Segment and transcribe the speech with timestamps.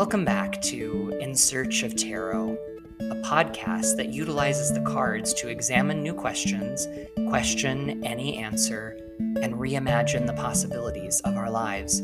[0.00, 2.56] Welcome back to In Search of Tarot,
[3.00, 6.88] a podcast that utilizes the cards to examine new questions,
[7.28, 12.00] question any answer, and reimagine the possibilities of our lives.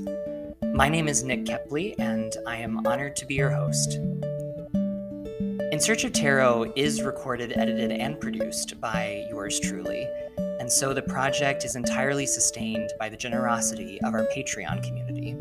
[0.74, 3.95] My name is Nick Kepley, and I am honored to be your host.
[3.95, 10.06] In Search of Tarot is recorded, edited, and produced by yours truly,
[10.37, 15.35] and so the project is entirely sustained by the generosity of our Patreon community.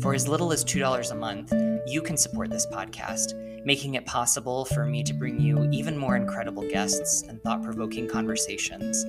[0.00, 1.52] For as little as $2 a month,
[1.86, 6.14] you can support this podcast, making it possible for me to bring you even more
[6.14, 9.04] incredible guests and thought-provoking conversations.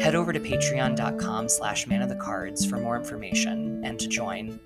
[0.00, 4.58] Head over to patreon.com slash man of the cards for more information and to join.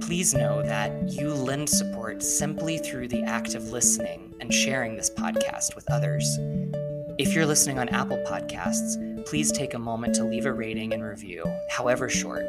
[0.00, 5.10] Please know that you lend support simply through the act of listening and sharing this
[5.10, 6.38] podcast with others.
[7.18, 11.02] If you're listening on Apple Podcasts, please take a moment to leave a rating and
[11.02, 12.46] review, however short.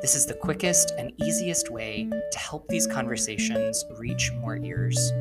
[0.00, 5.12] This is the quickest and easiest way to help these conversations reach more ears.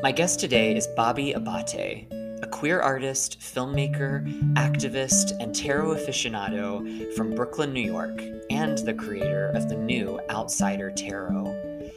[0.00, 2.06] My guest today is Bobby Abate,
[2.40, 9.48] a queer artist, filmmaker, activist, and tarot aficionado from Brooklyn, New York, and the creator
[9.48, 11.46] of the new Outsider Tarot.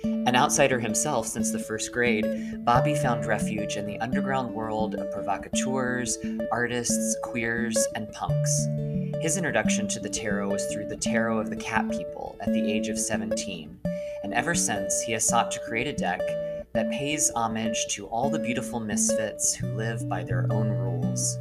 [0.03, 2.25] An outsider himself since the first grade,
[2.65, 6.17] Bobby found refuge in the underground world of provocateurs,
[6.51, 8.67] artists, queers, and punks.
[9.21, 12.71] His introduction to the tarot was through the Tarot of the Cat People at the
[12.71, 13.79] age of 17,
[14.23, 16.21] and ever since he has sought to create a deck
[16.73, 21.37] that pays homage to all the beautiful misfits who live by their own rules.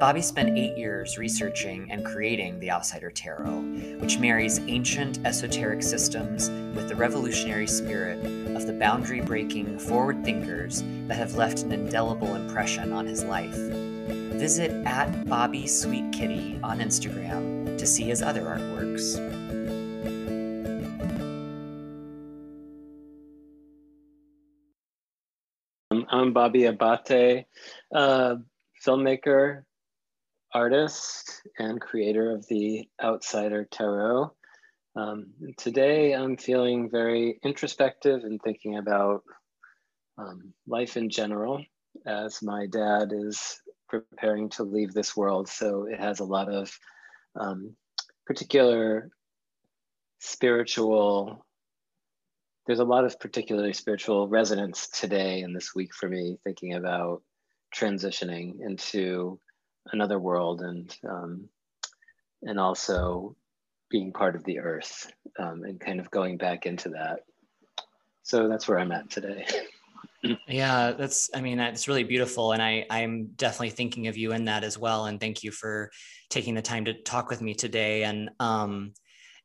[0.00, 3.60] Bobby spent eight years researching and creating the Outsider Tarot,
[3.98, 8.24] which marries ancient esoteric systems with the revolutionary spirit
[8.56, 13.81] of the boundary breaking forward thinkers that have left an indelible impression on his life
[14.32, 19.18] visit at Bobby Sweet Kitty on Instagram to see his other artworks.
[26.10, 27.46] I'm Bobby Abate,
[27.94, 29.62] filmmaker,
[30.54, 34.32] artist, and creator of the Outsider Tarot.
[34.94, 39.22] Um, today, I'm feeling very introspective and thinking about
[40.18, 41.64] um, life in general,
[42.06, 43.58] as my dad is
[43.92, 45.48] preparing to leave this world.
[45.48, 46.72] So it has a lot of
[47.38, 47.76] um,
[48.26, 49.10] particular
[50.18, 51.44] spiritual,
[52.66, 57.22] there's a lot of particularly spiritual resonance today and this week for me, thinking about
[57.76, 59.38] transitioning into
[59.92, 61.48] another world and um,
[62.42, 63.36] and also
[63.90, 67.20] being part of the earth um, and kind of going back into that.
[68.22, 69.44] So that's where I'm at today.
[70.48, 74.44] yeah that's i mean it's really beautiful and i i'm definitely thinking of you in
[74.44, 75.90] that as well and thank you for
[76.30, 78.92] taking the time to talk with me today and um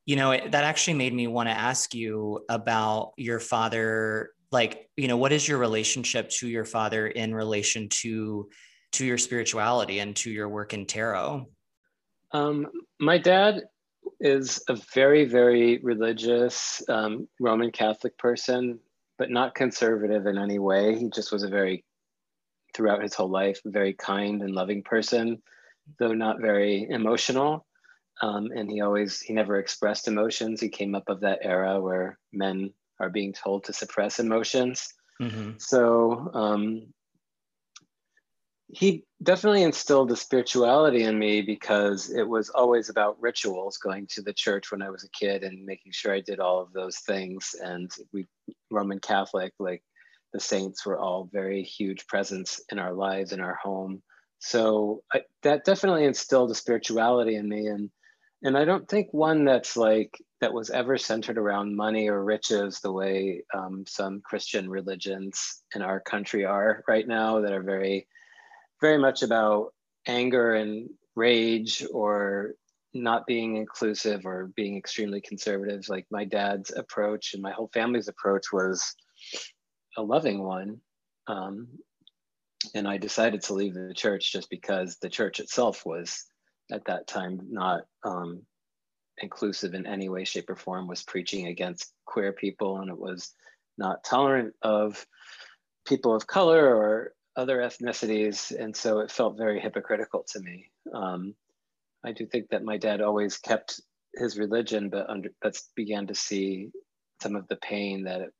[0.06, 4.88] you know it, that actually made me want to ask you about your father like
[4.96, 8.48] you know what is your relationship to your father in relation to
[8.92, 11.46] to your spirituality and to your work in tarot?
[12.32, 12.66] Um
[12.98, 13.64] my dad
[14.20, 18.80] is a very very religious um, roman catholic person
[19.18, 20.96] but not conservative in any way.
[20.96, 21.84] He just was a very,
[22.74, 25.42] throughout his whole life, very kind and loving person,
[25.98, 27.66] though not very emotional.
[28.22, 30.60] Um, and he always, he never expressed emotions.
[30.60, 34.92] He came up of that era where men are being told to suppress emotions.
[35.20, 35.52] Mm-hmm.
[35.58, 36.86] So um,
[38.68, 44.22] he definitely instilled the spirituality in me because it was always about rituals going to
[44.22, 46.98] the church when i was a kid and making sure i did all of those
[46.98, 47.54] things.
[47.62, 48.26] And we
[48.70, 49.82] roman catholic like
[50.32, 54.02] the saints were all very huge presence in our lives in our home.
[54.40, 57.66] So I, that definitely instilled a spirituality in me.
[57.66, 57.90] And
[58.42, 62.80] and i don't think one that's like that was ever centered around money or riches
[62.80, 68.06] the way um, some christian religions in our country are right now that are very
[68.80, 69.72] very much about
[70.06, 72.52] anger and rage or
[72.94, 75.88] not being inclusive or being extremely conservative.
[75.88, 78.94] Like my dad's approach and my whole family's approach was
[79.96, 80.80] a loving one.
[81.26, 81.68] Um,
[82.74, 86.24] and I decided to leave the church just because the church itself was
[86.72, 88.42] at that time not um,
[89.18, 93.32] inclusive in any way, shape, or form, was preaching against queer people, and it was
[93.76, 95.04] not tolerant of
[95.86, 100.70] people of color or other ethnicities, and so it felt very hypocritical to me.
[100.92, 101.34] Um,
[102.04, 103.80] I do think that my dad always kept
[104.14, 106.70] his religion, but under, but began to see
[107.22, 108.30] some of the pain that it,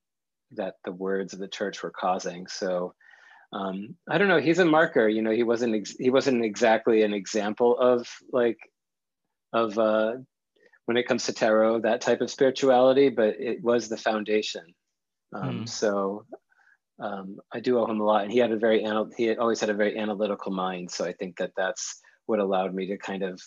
[0.53, 2.49] that the words of the church were causing.
[2.49, 2.95] So
[3.53, 4.41] um, I don't know.
[4.41, 5.09] He's a marker.
[5.09, 8.59] You know, he wasn't ex- he wasn't exactly an example of like
[9.53, 10.15] of uh,
[10.87, 14.75] when it comes to tarot that type of spirituality, but it was the foundation.
[15.33, 15.69] Um, mm.
[15.69, 16.27] So
[17.01, 19.61] um, I do owe him a lot, and he had a very anal- he always
[19.61, 20.91] had a very analytical mind.
[20.91, 23.41] So I think that that's what allowed me to kind of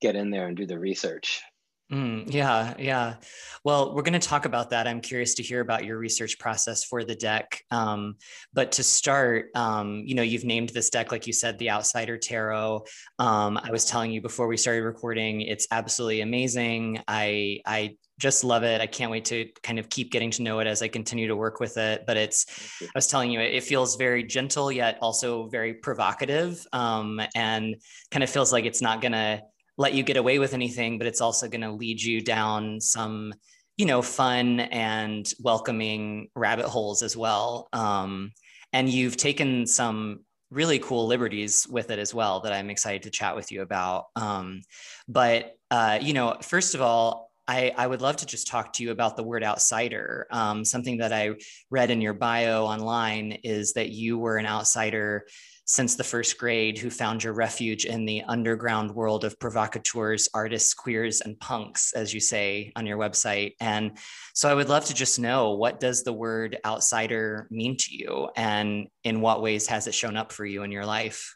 [0.00, 1.42] get in there and do the research.
[1.92, 3.16] Mm, yeah, yeah.
[3.62, 4.88] Well, we're going to talk about that.
[4.88, 7.60] I'm curious to hear about your research process for the deck.
[7.70, 8.16] Um,
[8.54, 12.16] but to start, um, you know, you've named this deck, like you said, the Outsider
[12.16, 12.84] Tarot.
[13.18, 17.02] Um, I was telling you before we started recording, it's absolutely amazing.
[17.06, 18.80] I I just love it.
[18.80, 21.36] I can't wait to kind of keep getting to know it as I continue to
[21.36, 22.04] work with it.
[22.06, 22.46] But it's,
[22.80, 27.76] I was telling you, it feels very gentle yet also very provocative, um, and
[28.10, 29.42] kind of feels like it's not going to
[29.76, 33.34] let you get away with anything, but it's also going to lead you down some,
[33.76, 37.68] you know, fun and welcoming rabbit holes as well.
[37.72, 38.32] Um,
[38.72, 43.10] and you've taken some really cool liberties with it as well that I'm excited to
[43.10, 44.06] chat with you about.
[44.14, 44.62] Um,
[45.08, 48.82] but uh, you know, first of all, I, I, would love to just talk to
[48.82, 50.26] you about the word outsider.
[50.30, 51.32] Um, something that I
[51.70, 55.26] read in your bio online is that you were an outsider
[55.66, 60.74] since the first grade who found your refuge in the underground world of provocateurs, artists,
[60.74, 63.54] queers, and punks, as you say on your website.
[63.60, 63.96] And
[64.34, 68.28] so I would love to just know what does the word outsider mean to you
[68.36, 71.34] and in what ways has it shown up for you in your life?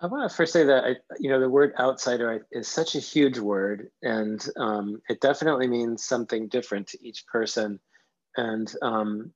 [0.00, 2.98] I want to first say that I, you know the word outsider is such a
[2.98, 7.80] huge word, and um, it definitely means something different to each person.
[8.36, 9.32] And um,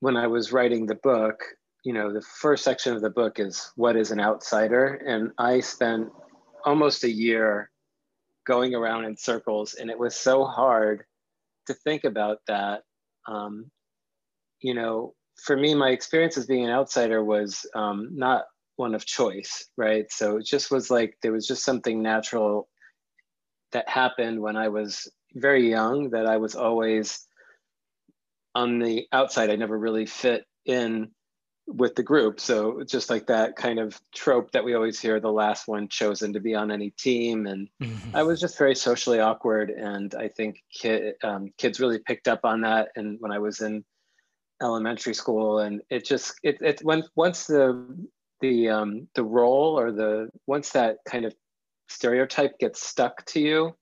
[0.00, 1.40] when I was writing the book,
[1.86, 5.60] you know, the first section of the book is what is an outsider, and I
[5.60, 6.08] spent
[6.64, 7.70] almost a year
[8.44, 11.04] going around in circles, and it was so hard
[11.68, 12.82] to think about that.
[13.28, 13.70] Um,
[14.60, 19.06] you know, for me, my experience as being an outsider was um, not one of
[19.06, 20.06] choice, right?
[20.10, 22.68] So it just was like there was just something natural
[23.70, 27.24] that happened when I was very young that I was always
[28.56, 29.50] on the outside.
[29.50, 31.12] I never really fit in
[31.66, 32.38] with the group.
[32.38, 36.32] So just like that kind of trope that we always hear, the last one chosen
[36.32, 37.46] to be on any team.
[37.46, 38.16] And mm-hmm.
[38.16, 39.70] I was just very socially awkward.
[39.70, 42.90] And I think kid, um, kids really picked up on that.
[42.94, 43.84] And when I was in
[44.62, 47.84] elementary school and it just, it, it when, once the,
[48.40, 51.34] the, um, the role or the, once that kind of
[51.88, 53.76] stereotype gets stuck to you,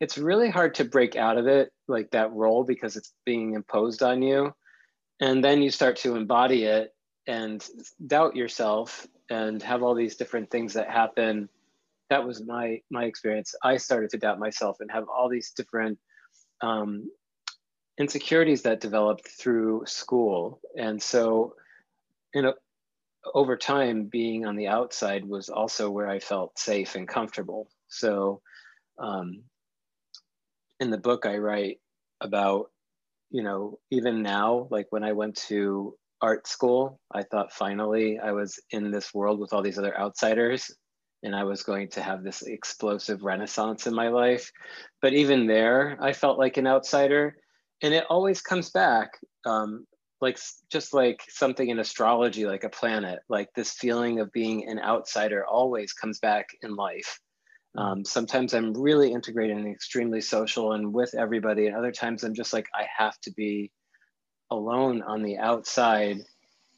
[0.00, 4.02] it's really hard to break out of it, like that role, because it's being imposed
[4.02, 4.52] on you.
[5.20, 6.92] And then you start to embody it
[7.26, 7.66] and
[8.06, 11.48] doubt yourself and have all these different things that happen.
[12.10, 13.54] That was my my experience.
[13.62, 15.98] I started to doubt myself and have all these different
[16.60, 17.10] um,
[17.98, 20.60] insecurities that developed through school.
[20.78, 21.54] And so
[22.34, 22.54] you know
[23.34, 27.68] over time being on the outside was also where i felt safe and comfortable.
[27.88, 28.40] So
[28.98, 29.42] um,
[30.80, 31.80] in the book i write
[32.20, 32.70] about
[33.30, 37.00] you know even now like when i went to art school.
[37.12, 40.70] I thought finally I was in this world with all these other outsiders
[41.22, 44.50] and I was going to have this explosive renaissance in my life.
[45.02, 47.36] But even there, I felt like an outsider.
[47.82, 49.10] And it always comes back,
[49.44, 49.86] um,
[50.20, 50.38] like
[50.70, 55.44] just like something in astrology, like a planet, like this feeling of being an outsider
[55.44, 57.18] always comes back in life.
[57.76, 61.66] Um, sometimes I'm really integrated and extremely social and with everybody.
[61.66, 63.70] And other times I'm just like, I have to be
[64.50, 66.18] alone on the outside.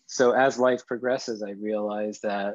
[0.06, 2.54] So as life progresses, I realize that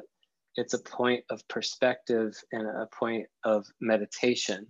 [0.56, 4.66] it's a point of perspective and a point of meditation.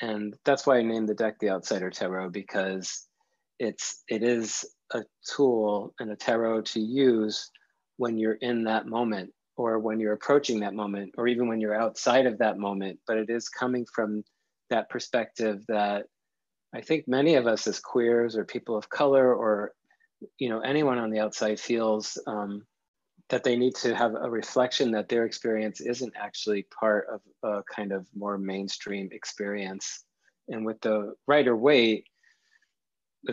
[0.00, 3.06] And that's why I named the deck the Outsider Tarot because
[3.58, 5.02] it's it is a
[5.34, 7.50] tool and a tarot to use
[7.96, 11.74] when you're in that moment or when you're approaching that moment or even when you're
[11.74, 14.22] outside of that moment but it is coming from
[14.68, 16.06] that perspective that
[16.76, 19.72] I think many of us as queers or people of color or
[20.38, 22.66] you know anyone on the outside feels um,
[23.30, 27.62] that they need to have a reflection that their experience isn't actually part of a
[27.74, 30.04] kind of more mainstream experience.
[30.48, 32.04] And with the Rider Waite,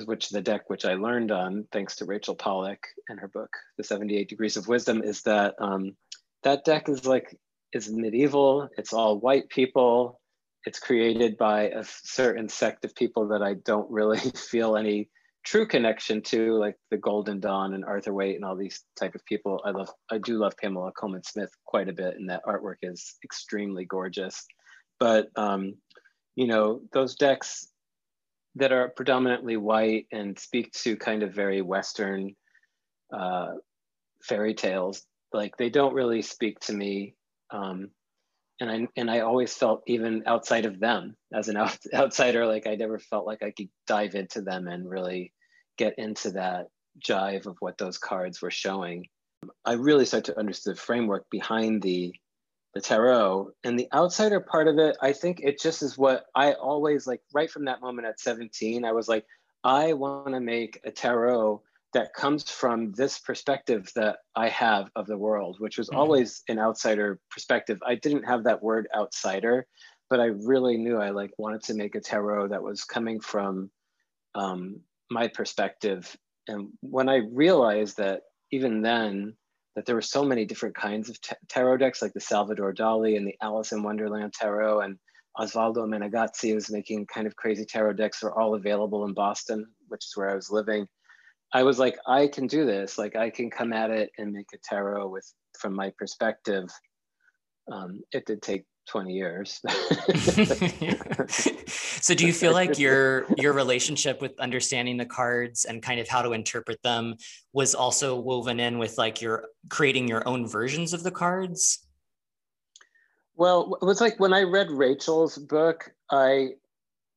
[0.06, 3.84] which the deck which I learned on, thanks to Rachel Pollack and her book, The
[3.84, 5.98] 78 Degrees of Wisdom, is that um,
[6.44, 7.38] that deck is like
[7.74, 8.70] is medieval.
[8.78, 10.22] It's all white people
[10.66, 15.10] it's created by a certain sect of people that I don't really feel any
[15.44, 19.26] true connection to, like the Golden Dawn and Arthur Waite and all these type of
[19.26, 19.62] people.
[19.66, 23.16] I love, I do love Pamela Colman Smith quite a bit, and that artwork is
[23.24, 24.46] extremely gorgeous.
[25.00, 25.76] But um,
[26.36, 27.68] you know, those decks
[28.56, 32.36] that are predominantly white and speak to kind of very Western
[33.12, 33.54] uh,
[34.22, 37.16] fairy tales, like they don't really speak to me.
[37.52, 37.90] Um,
[38.64, 42.66] and I and I always felt even outside of them as an out, outsider, like
[42.66, 45.34] I never felt like I could dive into them and really
[45.78, 46.68] get into that
[47.06, 49.08] jive of what those cards were showing.
[49.66, 52.14] I really started to understand the framework behind the
[52.74, 54.98] the tarot and the outsider part of it.
[55.02, 57.22] I think it just is what I always like.
[57.34, 59.26] Right from that moment at 17, I was like,
[59.64, 61.62] I want to make a tarot
[61.94, 66.00] that comes from this perspective that I have of the world, which was mm-hmm.
[66.00, 67.80] always an outsider perspective.
[67.86, 69.68] I didn't have that word outsider,
[70.10, 73.70] but I really knew I like wanted to make a tarot that was coming from
[74.36, 76.16] um, my perspective.
[76.48, 78.22] And when I realized that
[78.52, 79.36] even then,
[79.76, 83.18] that there were so many different kinds of t- tarot decks, like the Salvador Dali
[83.18, 84.98] and the Alice in Wonderland tarot, and
[85.40, 88.20] Osvaldo Menegazzi was making kind of crazy tarot decks.
[88.20, 90.88] They're all available in Boston, which is where I was living.
[91.54, 92.98] I was like, I can do this.
[92.98, 96.70] Like I can come at it and make a tarot with from my perspective.
[97.72, 99.62] Um, it did take 20 years.
[101.70, 106.10] so do you feel like your your relationship with understanding the cards and kind of
[106.10, 107.16] how to interpret them
[107.54, 111.88] was also woven in with like your creating your own versions of the cards?
[113.36, 116.50] Well, it was like when I read Rachel's book, I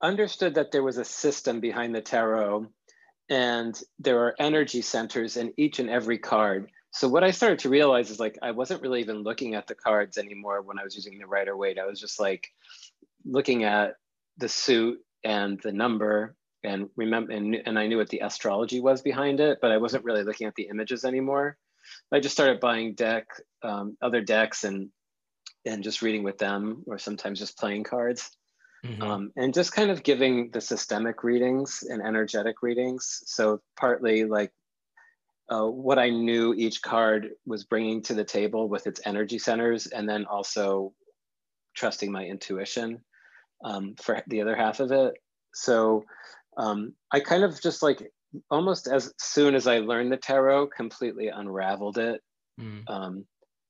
[0.03, 2.69] understood that there was a system behind the tarot
[3.29, 6.71] and there are energy centers in each and every card.
[6.93, 9.75] So what I started to realize is like I wasn't really even looking at the
[9.75, 11.79] cards anymore when I was using the Rider Waite.
[11.79, 12.49] I was just like
[13.25, 13.97] looking at
[14.39, 19.03] the suit and the number and remember and, and I knew what the astrology was
[19.03, 21.57] behind it, but I wasn't really looking at the images anymore.
[22.13, 23.27] I just started buying deck,
[23.63, 24.91] um, other decks and
[25.65, 28.31] and just reading with them, or sometimes just playing cards.
[28.85, 29.03] Mm-hmm.
[29.03, 33.23] Um, and just kind of giving the systemic readings and energetic readings.
[33.27, 34.53] So partly like
[35.49, 39.87] uh, what I knew each card was bringing to the table with its energy centers,
[39.87, 40.93] and then also
[41.75, 43.01] trusting my intuition
[43.65, 45.15] um, for the other half of it.
[45.55, 46.05] So
[46.57, 48.11] um, I kind of just like
[48.51, 52.21] almost as soon as I learned the tarot, completely unraveled it.
[52.61, 52.83] Mm.
[52.89, 53.25] Um,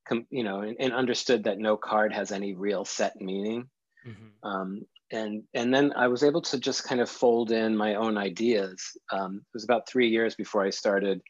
[0.09, 3.69] com- you know, and, and, understood that no card has any real set meaning.
[4.07, 4.49] Mm-hmm.
[5.13, 8.83] And and then I was able to just kind of fold in my own ideas.
[9.13, 11.21] Um, it was about three years before I started,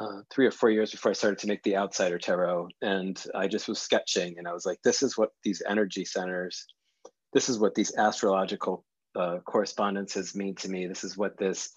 [0.00, 3.48] uh, three or four years before I started to make the Outsider Tarot, and I
[3.48, 6.66] just was sketching, and I was like, this is what these energy centers,
[7.32, 8.84] this is what these astrological
[9.14, 10.86] uh, correspondences mean to me.
[10.86, 11.70] This is what this,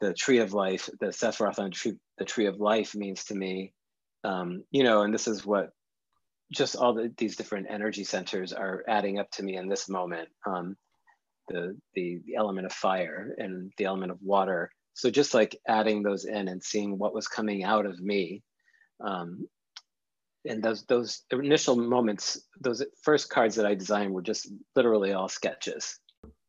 [0.00, 3.74] the Tree of Life, the Sephiroth tree, the Tree of Life means to me.
[4.24, 5.70] Um, you know, and this is what
[6.52, 10.28] just all the, these different energy centers are adding up to me in this moment.
[10.46, 10.76] Um,
[11.48, 14.70] the, the, the element of fire and the element of water.
[14.94, 18.42] So just like adding those in and seeing what was coming out of me.
[19.04, 19.48] Um,
[20.46, 25.28] and those those initial moments, those first cards that I designed were just literally all
[25.28, 25.98] sketches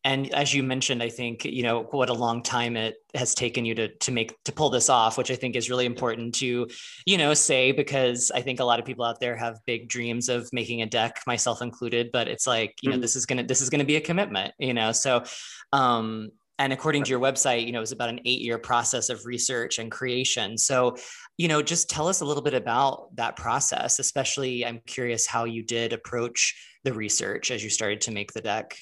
[0.03, 3.65] and as you mentioned i think you know what a long time it has taken
[3.65, 6.67] you to to make to pull this off which i think is really important to
[7.05, 10.29] you know say because i think a lot of people out there have big dreams
[10.29, 13.01] of making a deck myself included but it's like you know mm-hmm.
[13.01, 14.91] this is gonna this is gonna be a commitment you know?
[14.91, 15.23] So
[15.73, 16.29] um
[16.59, 19.25] and according to your website you know it was about an eight year process of
[19.25, 20.57] research and creation.
[20.57, 20.95] So
[21.37, 25.45] you know just tell us a little bit about that process especially i'm curious how
[25.45, 28.77] you did approach the research as you started to make the deck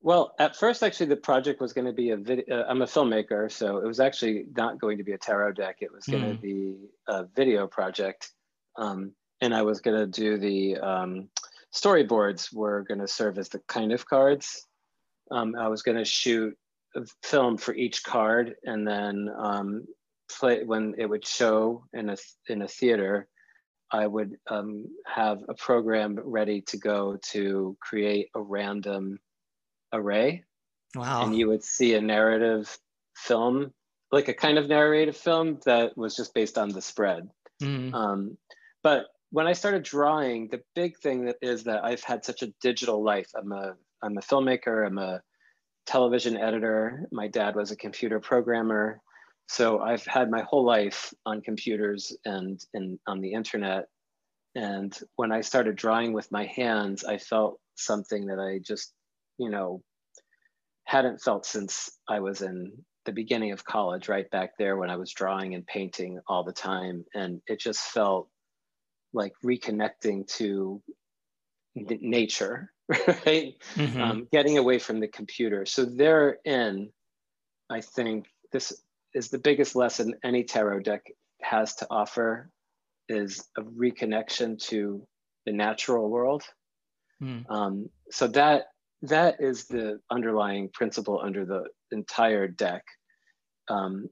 [0.00, 2.60] well, at first, actually, the project was going to be a video.
[2.60, 5.78] Uh, I'm a filmmaker, so it was actually not going to be a tarot deck.
[5.80, 6.40] It was going to mm.
[6.40, 6.76] be
[7.08, 8.30] a video project,
[8.76, 11.28] um, and I was going to do the um,
[11.74, 12.52] storyboards.
[12.52, 14.66] Were going to serve as the kind of cards.
[15.32, 16.56] Um, I was going to shoot
[16.94, 19.84] a film for each card, and then um,
[20.30, 22.16] play when it would show in a
[22.48, 23.26] in a theater.
[23.90, 29.18] I would um, have a program ready to go to create a random
[29.92, 30.44] array.
[30.94, 31.24] Wow.
[31.24, 32.78] And you would see a narrative
[33.16, 33.72] film,
[34.10, 37.28] like a kind of narrative film that was just based on the spread.
[37.62, 37.92] Mm.
[37.92, 38.38] Um,
[38.82, 42.52] but when I started drawing, the big thing that is that I've had such a
[42.62, 43.30] digital life.
[43.36, 44.86] I'm a I'm a filmmaker.
[44.86, 45.20] I'm a
[45.86, 47.06] television editor.
[47.10, 49.00] My dad was a computer programmer.
[49.48, 53.86] So I've had my whole life on computers and, and on the internet.
[54.54, 58.92] And when I started drawing with my hands, I felt something that I just
[59.38, 59.82] you know,
[60.84, 62.72] hadn't felt since I was in
[63.04, 66.52] the beginning of college, right back there when I was drawing and painting all the
[66.52, 67.04] time.
[67.14, 68.28] And it just felt
[69.12, 70.82] like reconnecting to
[71.74, 73.54] nature, right?
[73.74, 74.00] Mm-hmm.
[74.00, 75.64] Um, getting away from the computer.
[75.66, 76.90] So, therein,
[77.70, 78.72] I think this
[79.14, 81.06] is the biggest lesson any tarot deck
[81.40, 82.50] has to offer
[83.08, 85.06] is a reconnection to
[85.46, 86.44] the natural world.
[87.22, 87.50] Mm.
[87.50, 88.66] Um, so that
[89.02, 92.82] that is the underlying principle under the entire deck.
[93.68, 94.08] Um,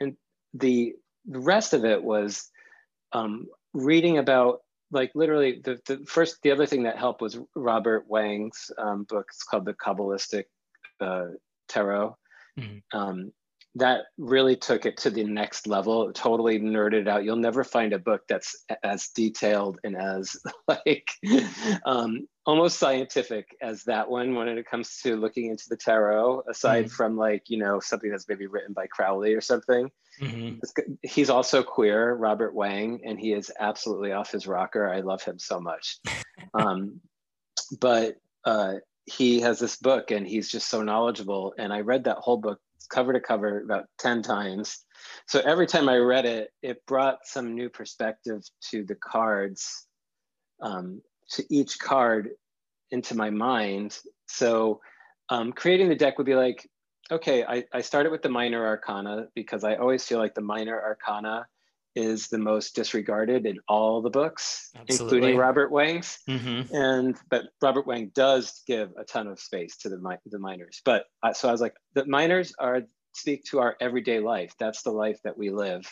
[0.00, 0.16] and
[0.54, 0.94] the,
[1.26, 2.50] the rest of it was
[3.12, 8.04] um, reading about like literally the, the first the other thing that helped was robert
[8.08, 10.44] wang's um, book it's called the Qabalistic
[11.00, 11.28] uh,
[11.68, 12.16] tarot
[12.58, 12.82] Mhm.
[12.92, 13.32] um,
[13.76, 17.94] that really took it to the next level It totally nerded out you'll never find
[17.94, 20.36] a book that's as detailed and as
[20.68, 21.08] like
[21.86, 26.86] um, almost scientific as that one when it comes to looking into the tarot aside
[26.86, 26.90] Mhm.
[26.90, 30.60] from like you know something that's maybe written by crowley or something Mhm.
[31.02, 34.88] he's also queer, Robert Wang, and he is absolutely off his rocker.
[34.88, 35.98] I love him so much.
[36.54, 37.00] um,
[37.80, 38.74] but uh,
[39.06, 41.54] he has this book, and he's just so knowledgeable.
[41.58, 44.84] And I read that whole book cover to cover about 10 times.
[45.26, 49.86] So every time I read it, it brought some new perspective to the cards,
[50.60, 51.00] um,
[51.32, 52.30] to each card
[52.90, 53.98] into my mind.
[54.26, 54.80] So
[55.28, 56.68] um, creating the deck would be like,
[57.10, 60.80] okay, I, I started with the minor arcana because I always feel like the minor
[60.80, 61.46] arcana
[61.94, 65.18] is the most disregarded in all the books, Absolutely.
[65.18, 66.18] including Robert Wang's.
[66.28, 66.70] Mhm.
[66.70, 70.80] And but Robert Wang does give a ton of space to the the minors.
[70.84, 72.82] But uh, so I was like, the minors are
[73.14, 74.54] speak to our everyday life.
[74.58, 75.82] That's the life that we live.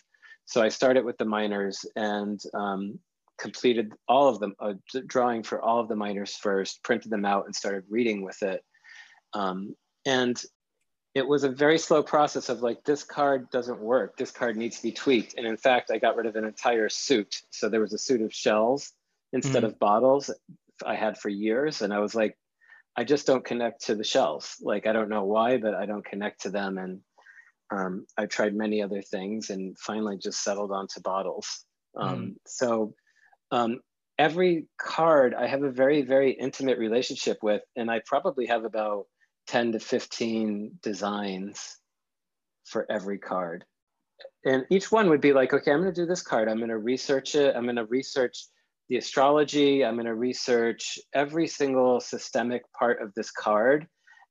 [0.47, 2.99] So I started with the minors and um,
[3.41, 7.25] completed all of them, uh, d- drawing for all of the minors first, printed them
[7.25, 8.63] out, and started reading with it.
[9.33, 9.75] Um,
[10.07, 10.41] and
[11.15, 14.17] it was a very slow process of like this card doesn't work.
[14.17, 15.35] This card needs to be tweaked.
[15.37, 17.35] And in fact i got rid of an entire suit.
[17.51, 18.93] So there was a suit of shells
[19.33, 19.67] instead Mhm.
[19.67, 20.31] of bottles
[20.87, 21.83] i had for years.
[21.83, 22.39] And i was like
[22.97, 24.57] i just don't connect to the shells.
[24.61, 26.79] Like i don't know why but i don't connect to them.
[26.79, 27.01] And
[27.73, 31.65] um, i tried many other things and finally just settled onto bottles.
[31.97, 32.95] Um, so
[33.51, 33.81] um,
[34.19, 39.07] every card i have a very very intimate relationship with and i probably have about
[39.51, 41.77] 10 to 15 designs
[42.65, 43.65] for every card.
[44.45, 46.49] And each one would be like, okay, I'm going to do this card.
[46.49, 47.57] I'm going to research it.
[47.57, 48.47] I'm going to research
[48.89, 49.85] the astrology.
[49.85, 53.89] I'm going to research every single systemic part of this card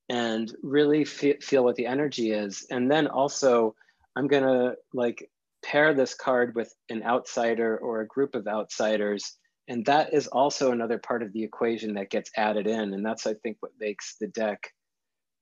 [0.07, 2.65] and really fe- feel what the energy is.
[2.71, 3.75] And then also,
[4.15, 5.29] I'm going to like
[5.63, 9.37] pair this card with an outsider or a group of outsiders.
[9.67, 12.93] And that is also another part of the equation that gets added in.
[12.93, 14.73] And that's, I think, what makes the deck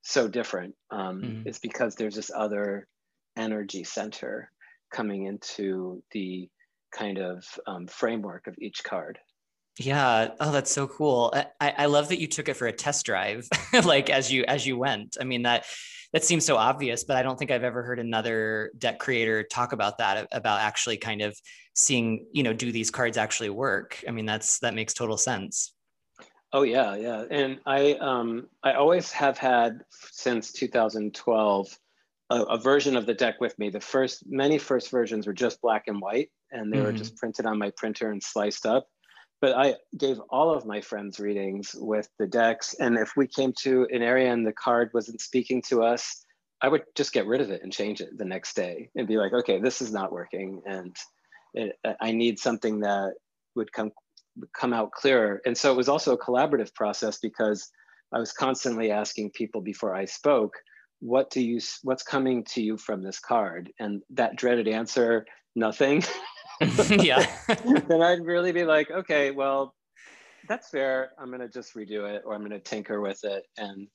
[0.03, 0.75] so different.
[0.91, 1.47] Um, Mhm.
[1.47, 2.87] It's because there's this other
[3.37, 4.51] energy center
[4.91, 6.49] coming into the
[6.91, 9.19] kind of um, framework of each card.
[9.79, 10.29] Yeah.
[10.39, 11.33] Oh, that's so cool.
[11.61, 13.47] I, I love that you took it for a test drive,
[13.85, 15.17] like as you as you went.
[15.21, 15.65] I mean that
[16.13, 19.73] that seems so obvious, but I don't think I've ever heard another deck creator talk
[19.73, 21.37] about that about actually kind of
[21.75, 24.03] seeing, you know, do these cards actually work?
[24.07, 25.73] I mean, that's that makes total sense.
[26.53, 27.25] Oh yeah, yeah.
[27.29, 31.67] And I um, I always have had since 2012
[32.29, 33.69] a, a version of the deck with me.
[33.69, 36.97] The first many first versions were just black and white, and they were Mhm.
[36.97, 38.87] just printed on my printer and sliced up.
[39.39, 43.53] But I gave all of my friends readings with the decks, and if we came
[43.61, 46.25] to an area and the card wasn't speaking to us,
[46.61, 49.17] I would just get rid of it and change it the next day and be
[49.17, 50.95] like, okay, this is not working, and
[51.53, 53.13] it, uh, I need something that
[53.55, 53.91] would come
[54.59, 55.41] come out clearer.
[55.45, 57.69] And so it was also a collaborative process because
[58.13, 60.53] I was constantly asking people before I spoke,
[60.99, 63.71] what do you what's coming to you from this card?
[63.79, 66.03] And that dreaded answer, nothing.
[66.89, 67.25] yeah.
[67.87, 69.73] then I'd really be like, okay, well,
[70.47, 71.11] that's fair.
[71.19, 73.87] I'm gonna just redo it or I'm gonna tinker with it and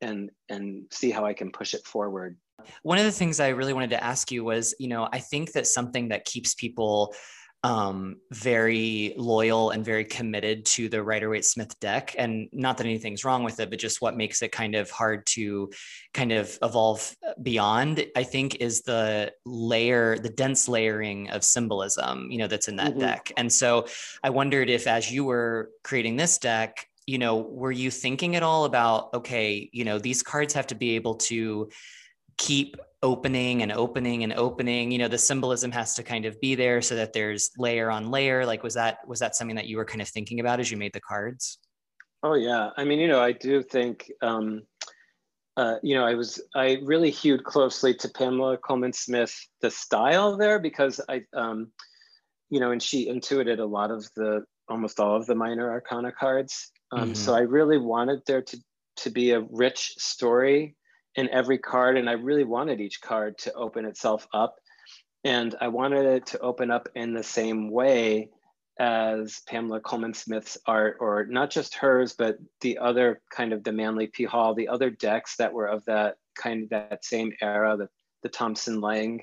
[0.00, 2.36] and and see how I can push it forward.
[2.82, 5.52] One of the things I really wanted to ask you was, you know, I think
[5.52, 7.14] that something that keeps people
[7.62, 12.86] um, very loyal and very committed to the Rider Waite Smith deck, and not that
[12.86, 15.70] anything's wrong with it, but just what makes it kind of hard to
[16.14, 22.38] kind of evolve beyond, I think, is the layer, the dense layering of symbolism, you
[22.38, 23.00] know, that's in that Mhm.
[23.00, 23.32] deck.
[23.36, 23.86] And so
[24.22, 28.42] I wondered if, as you were creating this deck, you know, were you thinking at
[28.42, 31.68] all about, okay, you know, these cards have to be able to
[32.40, 36.54] keep opening and opening and opening you know the symbolism has to kind of be
[36.54, 39.76] there so that there's layer on layer like was that was that something that you
[39.76, 41.58] were kind of thinking about as you made the cards
[42.22, 44.62] Oh yeah, I mean, you know, I do think, um,
[45.56, 50.36] uh, you know, I was I really hewed closely to Pamela Colman Smith the style
[50.36, 51.72] there because I, um,
[52.50, 56.12] you know, and she intuited a lot of the almost all of the minor arcana
[56.12, 56.70] cards.
[56.92, 57.16] Um, Mhm.
[57.16, 58.58] So I really wanted there to
[58.96, 60.76] to be a rich story
[61.20, 64.56] in every card, and I really wanted each card to open itself up,
[65.22, 68.30] and I wanted it to open up in the same way
[68.78, 73.72] as Pamela Colman Smith's art, or not just hers, but the other kind of the
[73.72, 74.24] Manly P.
[74.24, 77.88] Hall, the other decks that were of that kind of that same era, the,
[78.22, 79.20] the Thomson-Leng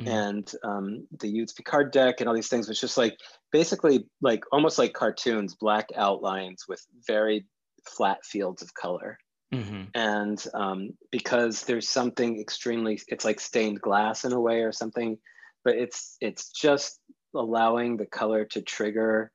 [0.00, 0.08] mm-hmm.
[0.08, 3.14] and um, the Utes Picard deck and all these things was just like
[3.52, 7.46] basically like almost like cartoons, black outlines with very
[7.86, 9.18] flat fields of color.
[9.54, 9.82] Mm-hmm.
[9.94, 15.18] And um, because there's something extremely, it's like stained glass in a way or something,
[15.64, 16.98] but it's it's just
[17.34, 19.30] allowing the color to trigger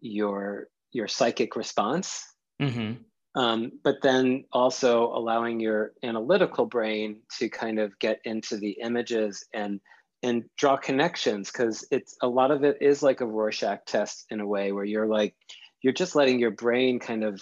[0.00, 2.24] your your psychic response.
[2.60, 3.02] Mm-hmm.
[3.38, 9.44] Um, but then also allowing your analytical brain to kind of get into the images
[9.52, 9.80] and
[10.22, 14.40] and draw connections because it's a lot of it is like a Rorschach test in
[14.40, 15.34] a way where you're like
[15.82, 17.40] you're just letting your brain kind of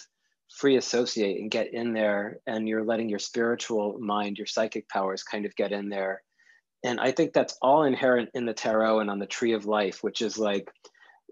[0.51, 5.23] free associate and get in there and you're letting your spiritual mind your psychic powers
[5.23, 6.23] kind of get in there
[6.85, 10.03] and i think that's all inherent in the tarot and on the tree of life
[10.03, 10.71] which is like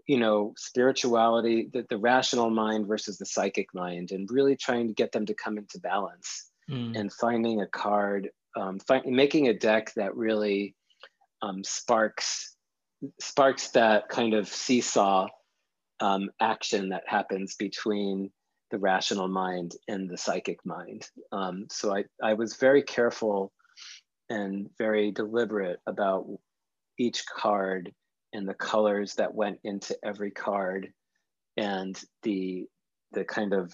[0.06, 4.94] you know spirituality the, the rational mind versus the psychic mind and really trying to
[4.94, 6.98] get them to come into balance mm.
[6.98, 10.74] and finding a card um, find, making a deck that really
[11.42, 12.56] um, sparks
[13.20, 15.28] sparks that kind of seesaw
[16.00, 18.30] um, action that happens between
[18.70, 21.06] the rational mind and the psychic mind.
[21.32, 23.52] Um, so I, I was very careful
[24.28, 26.26] and very deliberate about
[26.98, 27.92] each card
[28.32, 30.92] and the colors that went into every card
[31.56, 32.66] and the
[33.12, 33.72] the kind of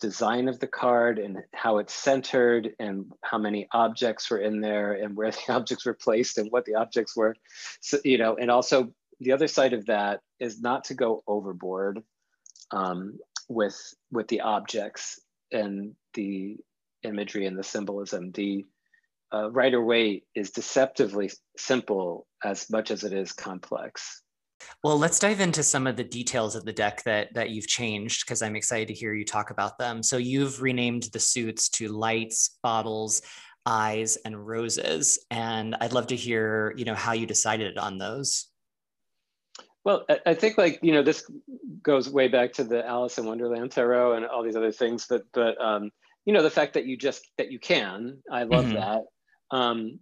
[0.00, 4.92] design of the card and how it's centered and how many objects were in there
[4.92, 7.34] and where the objects were placed and what the objects were
[7.80, 12.02] so you know and also the other side of that is not to go overboard
[12.70, 13.78] um, with
[14.10, 15.20] with the objects
[15.52, 16.56] and the
[17.02, 18.64] imagery and the symbolism the
[19.32, 24.22] uh, Rider Waite is deceptively simple as much as it is complex
[24.82, 28.24] well, let's dive into some of the details of the deck that that you've changed
[28.24, 30.02] because I'm excited to hear you talk about them.
[30.02, 33.22] So you've renamed the suits to lights, bottles,
[33.66, 38.48] eyes, and roses, and I'd love to hear you know how you decided on those.
[39.84, 41.30] Well, I think like you know this
[41.82, 45.24] goes way back to the Alice in Wonderland tarot and all these other things, but
[45.32, 45.90] but um,
[46.24, 48.74] you know the fact that you just that you can, I love mm-hmm.
[48.74, 49.02] that.
[49.50, 50.00] Um,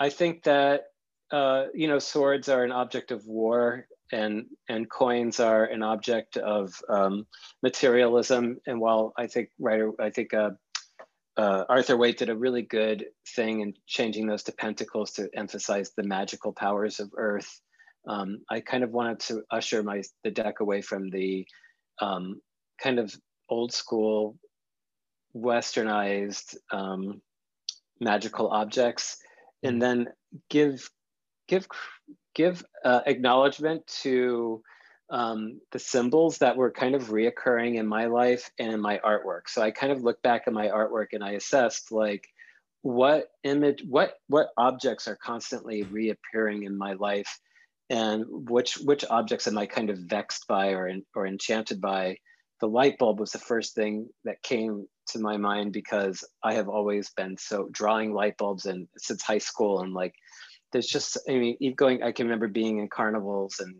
[0.00, 0.86] I think that
[1.32, 6.36] uh, you know, swords are an object of war and, and coins are an object
[6.36, 7.26] of um,
[7.62, 8.58] materialism.
[8.66, 10.50] And while I think Rider, I think uh,
[11.38, 15.92] uh, Arthur Waite did a really good thing in changing those to pentacles to emphasize
[15.96, 17.60] the magical powers of Earth.
[18.06, 21.46] Um, I kind of wanted to usher my the deck away from the
[22.00, 22.40] um,
[22.82, 23.14] kind of
[23.48, 24.36] old school,
[25.36, 27.20] westernized um,
[28.00, 29.18] magical objects,
[29.62, 30.08] and then
[30.50, 30.88] give
[31.48, 31.68] give
[32.34, 34.62] give uh, acknowledgement to
[35.10, 39.42] um, the symbols that were kind of reoccurring in my life and in my artwork.
[39.46, 42.26] So I kind of look back at my artwork and I assessed like
[42.80, 47.38] what image, what what objects are constantly reappearing in my life,
[47.90, 52.16] and which which objects am I kind of vexed by or or enchanted by.
[52.60, 56.68] The light bulb was the first thing that came to my mind because I have
[56.68, 60.14] always been so drawing light bulbs and since high school and like
[60.72, 62.02] there's just I mean, going.
[62.02, 63.76] I can remember being in carnivals and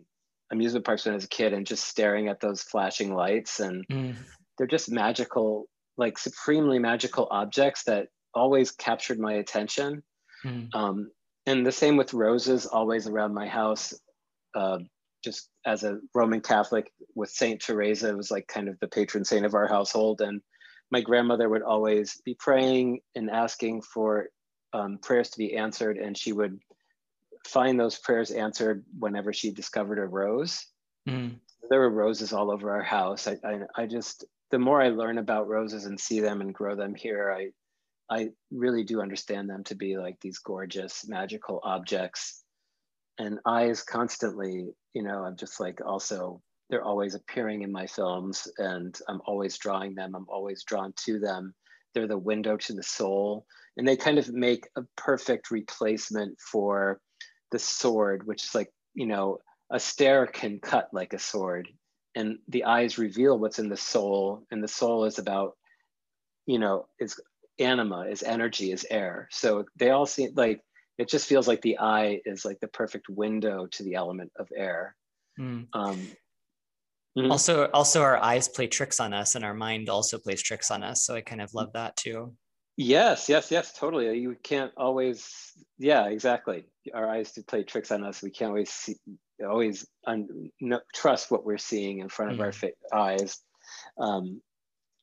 [0.51, 3.85] amusement parks when I was a kid and just staring at those flashing lights, and
[3.87, 4.15] mm.
[4.57, 5.65] they're just magical,
[5.97, 10.03] like supremely magical objects that always captured my attention.
[10.45, 10.73] Mm.
[10.73, 11.11] Um,
[11.45, 13.93] and the same with roses, always around my house.
[14.55, 14.79] Uh,
[15.23, 19.23] just as a Roman Catholic with Saint Teresa, it was like kind of the patron
[19.23, 20.41] saint of our household, and
[20.91, 24.27] my grandmother would always be praying and asking for
[24.73, 26.59] um, prayers to be answered, and she would
[27.47, 30.65] find those prayers answered whenever she discovered a rose.
[31.07, 31.35] Mm.
[31.69, 33.27] There were roses all over our house.
[33.27, 36.75] I, I, I, just, the more I learn about roses and see them and grow
[36.75, 37.49] them here, I,
[38.13, 42.43] I really do understand them to be like these gorgeous, magical objects.
[43.17, 48.47] And eyes constantly, you know, I'm just like also, they're always appearing in my films
[48.59, 50.15] and I'm always drawing them.
[50.15, 51.55] I'm always drawn to them.
[51.93, 53.47] They're the window to the soul.
[53.77, 56.99] And they kind of make a perfect replacement for
[57.51, 59.39] the sword, which is like, you know,
[59.71, 61.67] a stare can cut like a sword
[62.15, 65.53] and the eyes reveal what's in the soul and the soul is about
[66.45, 67.19] you know is
[67.59, 70.61] anima is energy is air so they all seem like
[70.97, 74.47] it just feels like the eye is like the perfect window to the element of
[74.55, 74.95] air
[75.39, 75.67] mm.
[75.73, 76.07] um,
[77.17, 77.31] mm-hmm.
[77.31, 80.83] also also our eyes play tricks on us and our mind also plays tricks on
[80.83, 82.33] us so i kind of love that too
[82.75, 84.17] Yes, yes, yes, totally.
[84.17, 85.29] You can't always,
[85.77, 86.65] yeah, exactly.
[86.93, 88.23] Our eyes do play tricks on us.
[88.23, 88.95] We can't always see,
[89.47, 92.45] always un, no, trust what we're seeing in front of mm-hmm.
[92.45, 93.39] our fa- eyes.
[93.99, 94.41] Um,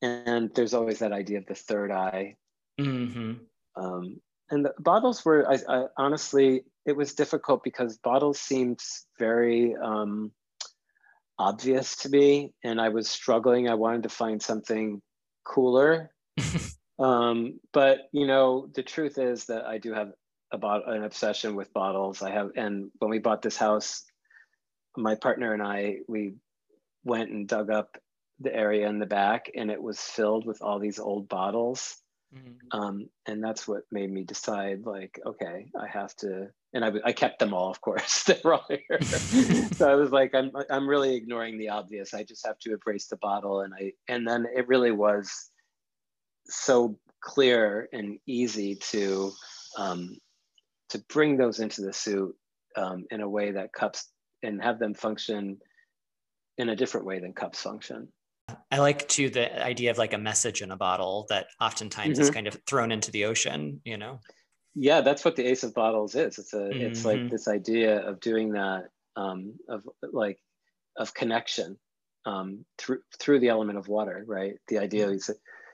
[0.02, 2.36] and there's always that idea of the third eye.
[2.80, 3.34] Mm-hmm.
[3.76, 8.80] Um, and the bottles were, I, I, honestly, it was difficult because bottles seemed
[9.18, 10.32] very um,
[11.38, 13.68] obvious to me, and I was struggling.
[13.68, 15.00] I wanted to find something
[15.44, 16.10] cooler.
[16.98, 20.12] um, but you know, the truth is that I do have
[20.52, 22.22] about an obsession with bottles.
[22.22, 24.04] I have, and when we bought this house,
[24.96, 26.34] my partner and I, we
[27.04, 27.96] went and dug up
[28.40, 31.96] the area in the back, and it was filled with all these old bottles.
[32.34, 32.78] Mm-hmm.
[32.80, 36.48] Um, and that's what made me decide, like, okay, I have to.
[36.72, 38.22] And I, I kept them all, of course.
[38.24, 39.00] they were all here.
[39.72, 42.14] so I was like, I'm, I'm really ignoring the obvious.
[42.14, 43.62] I just have to embrace the bottle.
[43.62, 45.50] And I, and then it really was
[46.46, 49.32] so clear and easy to
[49.76, 50.16] um,
[50.88, 52.34] to bring those into the suit
[52.76, 54.08] um, in a way that cups
[54.42, 55.58] and have them function
[56.58, 58.08] in a different way than cups function.
[58.70, 62.22] I like too the idea of like a message in a bottle that oftentimes mm-hmm.
[62.22, 64.20] is kind of thrown into the ocean, you know?
[64.74, 66.38] Yeah, that's what the Ace of Bottles is.
[66.38, 66.80] It's a mm-hmm.
[66.80, 67.28] it's like mm-hmm.
[67.28, 68.84] this idea of doing that
[69.16, 69.82] um, of
[70.12, 70.38] like
[70.96, 71.78] of connection
[72.24, 74.54] um, through through the element of water, right?
[74.68, 75.14] The idea mm-hmm.
[75.14, 75.30] is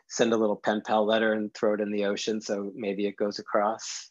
[0.08, 3.16] send a little pen pal letter and throw it in the ocean, so maybe it
[3.16, 4.10] goes across.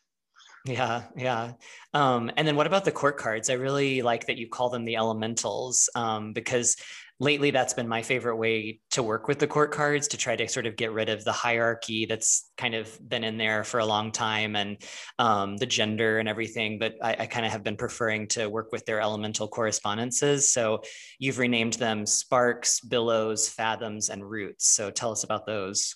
[0.66, 1.54] Yeah, yeah.
[1.94, 3.50] Um, and then what about the court cards?
[3.52, 6.76] I really like that you call them the elementals um, because
[7.20, 10.48] lately that's been my favorite way to work with the court cards to try to
[10.48, 13.86] sort of get rid of the hierarchy that's kind of been in there for a
[13.86, 14.78] long time and
[15.18, 16.78] um, the gender and everything.
[16.78, 20.52] But I, I kind of have been preferring to work with their elemental correspondences.
[20.52, 20.82] So
[21.18, 24.68] you've renamed them sparks, billows, fathoms, and roots.
[24.76, 25.96] So tell us about those.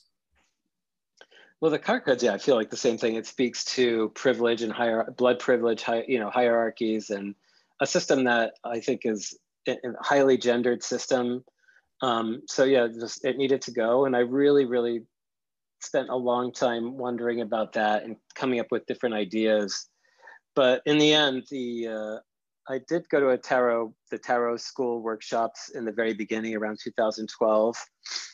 [1.60, 3.16] Well, the card cards, yeah, I feel like the same thing.
[3.16, 7.36] It speaks to privilege and higher blood privilege, you know, hierarchies, and
[7.82, 11.44] a system that I think is a highly gendered system.
[12.02, 15.04] Um, so yeah, just, it needed to go, and I really, really
[15.82, 19.88] spent a long time wondering about that and coming up with different ideas.
[20.56, 25.02] But in the end, the uh, I did go to a tarot, the tarot school
[25.02, 27.78] workshops in the very beginning around 2012,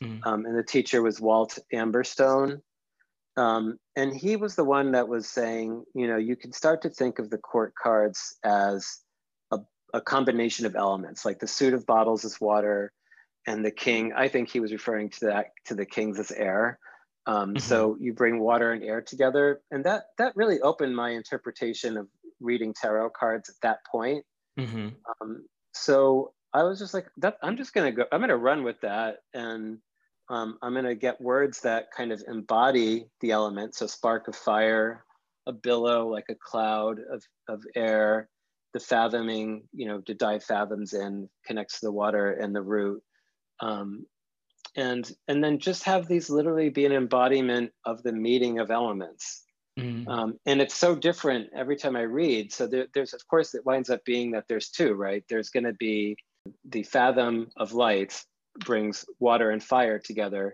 [0.04, 0.20] mm.
[0.26, 2.62] um, and the teacher was Wald Amberstone
[3.38, 6.90] um, and he was the one that was saying, you know, you can start to
[6.90, 9.00] think of the court cards as
[9.95, 12.91] a, combination of elements, like the suit of bottles is water,
[13.47, 14.13] and the king.
[14.15, 16.79] I think he was referring to that to the kings as air.
[17.25, 17.58] Um, mm-hmm.
[17.60, 22.08] So you bring water and air together, and that that really opened my interpretation of
[22.39, 24.23] reading tarot cards at that point.
[24.60, 24.89] Mm-hmm.
[25.21, 28.05] Um, so I was just like, that, I'm just gonna go.
[28.12, 29.79] I'm gonna run with that, and
[30.29, 33.75] um, I'm to get words that kind of embody the element.
[33.75, 35.05] So spark of fire,
[35.45, 38.29] a billow like a cloud of, of air,
[38.76, 43.02] the fathoming, you know, to dive fathoms in, connects to the water and the root.
[43.62, 44.06] Um,
[44.76, 49.46] and, and then just have these literally be an embodiment of the meeting of elements.
[49.80, 50.06] Mm.
[50.10, 52.52] Um, and it's so different every time I read.
[52.52, 55.24] So there, there's, of course, it winds up being that there's two, right?
[55.30, 56.18] There's going to be
[56.66, 58.22] the fathom of light
[58.66, 60.54] brings water and fire together,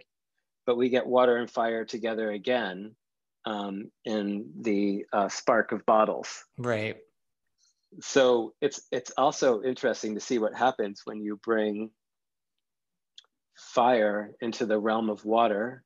[0.68, 2.96] but we get water and fire together again
[3.46, 6.44] um, in the uh, spark of bottles.
[6.60, 6.98] Right.
[8.00, 11.92] So it's it's also interesting to see what happens when you bring
[13.58, 15.84] fire into the realm of water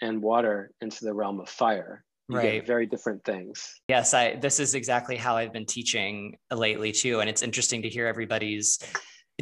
[0.00, 2.04] and water into the realm of fire.
[2.30, 2.66] You right.
[2.66, 3.80] very different things.
[3.88, 7.20] Yes, I this is exactly how I've been teaching lately too.
[7.20, 8.78] And it's interesting to hear everybody's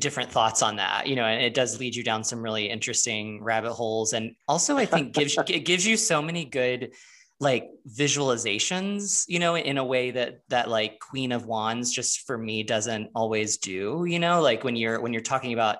[0.00, 3.42] different thoughts on that you know and it does lead you down some really interesting
[3.42, 6.92] rabbit holes and also i think gives it gives you so many good
[7.38, 12.38] like visualizations you know in a way that that like queen of wands just for
[12.38, 14.40] me doesn't always do you know?
[14.40, 15.78] Like when you're when you're talking about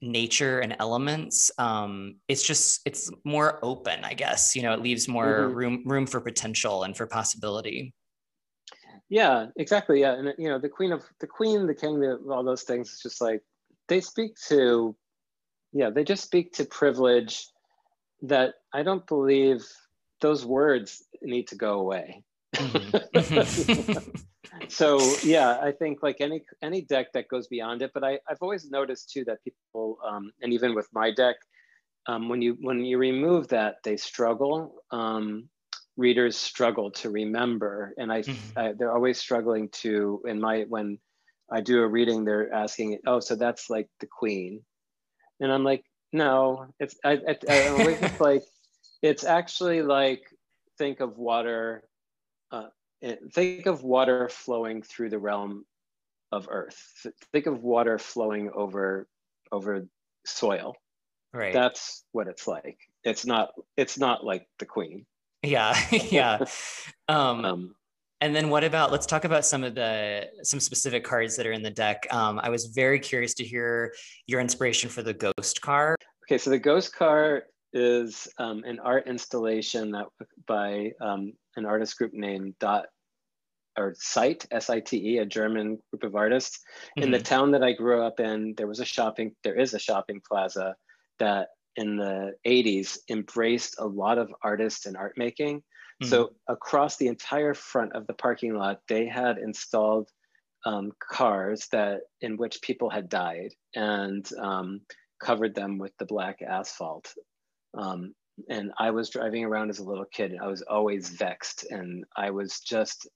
[0.00, 4.72] nature and elements um it's just it's more open i guess you know?
[4.72, 5.54] It leaves more mm-hmm.
[5.54, 7.94] room room for potential and for possibility.
[9.08, 12.42] Yeah exactly yeah and you know the queen of the queen the king the, all
[12.42, 13.42] those things it's just like
[13.88, 14.96] they speak to,
[15.72, 17.46] yeah, they just speak to privilege
[18.22, 19.64] that I don't believe
[20.22, 22.24] those words need to go away.
[22.54, 24.10] Mm-hmm.
[24.68, 28.42] so yeah, I think like any any deck that goes beyond it, but I, I've
[28.42, 31.36] always noticed too that people, um, and even with my deck,
[32.06, 34.74] um, when you when you remove that, they struggle.
[34.90, 35.48] Um,
[35.96, 38.58] readers struggle to remember, and I, mm-hmm.
[38.58, 40.22] I they're always struggling to.
[40.26, 40.98] In my when
[41.52, 44.62] I do a reading, they're asking, oh, so that's like the queen.
[45.40, 48.42] And I'm like, no, it's, I, I, I like,
[49.02, 50.22] it's actually like,
[50.78, 51.82] think of water,
[52.50, 52.68] uh,
[53.32, 55.64] think of water flowing through the realm
[56.32, 56.80] of earth.
[57.32, 59.06] Think of water flowing over
[59.52, 59.86] over
[60.26, 60.74] soil.
[61.32, 61.52] Right.
[61.52, 62.78] That's what it's like.
[63.04, 65.06] It's not it's not like the queen.
[65.42, 65.78] Yeah.
[65.90, 66.44] yeah.
[67.08, 67.74] Um, um
[68.20, 71.52] and then what about let's talk about some of the some specific cards that are
[71.52, 72.06] in the deck.
[72.10, 73.92] Um, I was very curious to hear
[74.26, 75.96] your inspiration for the ghost car.
[76.24, 80.06] Okay, so the ghost car is um, an art installation that
[80.46, 82.86] by um, an artist group named Dot
[83.78, 86.58] or Site S I T E, a German group of artists.
[86.58, 87.02] Mm-hmm.
[87.04, 87.24] In the mm-hmm.
[87.24, 89.34] town that I grew up in, there was a shopping.
[89.44, 90.74] There is a shopping plaza
[91.18, 95.58] that in the 80s embraced a lot of artists and art making.
[95.58, 96.10] Mm-hmm.
[96.10, 100.10] So across the entire front of the parking lot, they had installed
[100.66, 104.82] um, cars that in which people had died and um,
[105.20, 107.12] covered them with the black asphalt.
[107.74, 108.14] Um,
[108.48, 110.32] and I was driving around as a little kid.
[110.32, 113.08] And I was always vexed, and I was just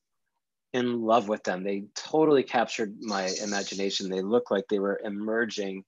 [0.72, 1.64] in love with them.
[1.64, 4.10] They totally captured my imagination.
[4.10, 5.84] They looked like they were emerging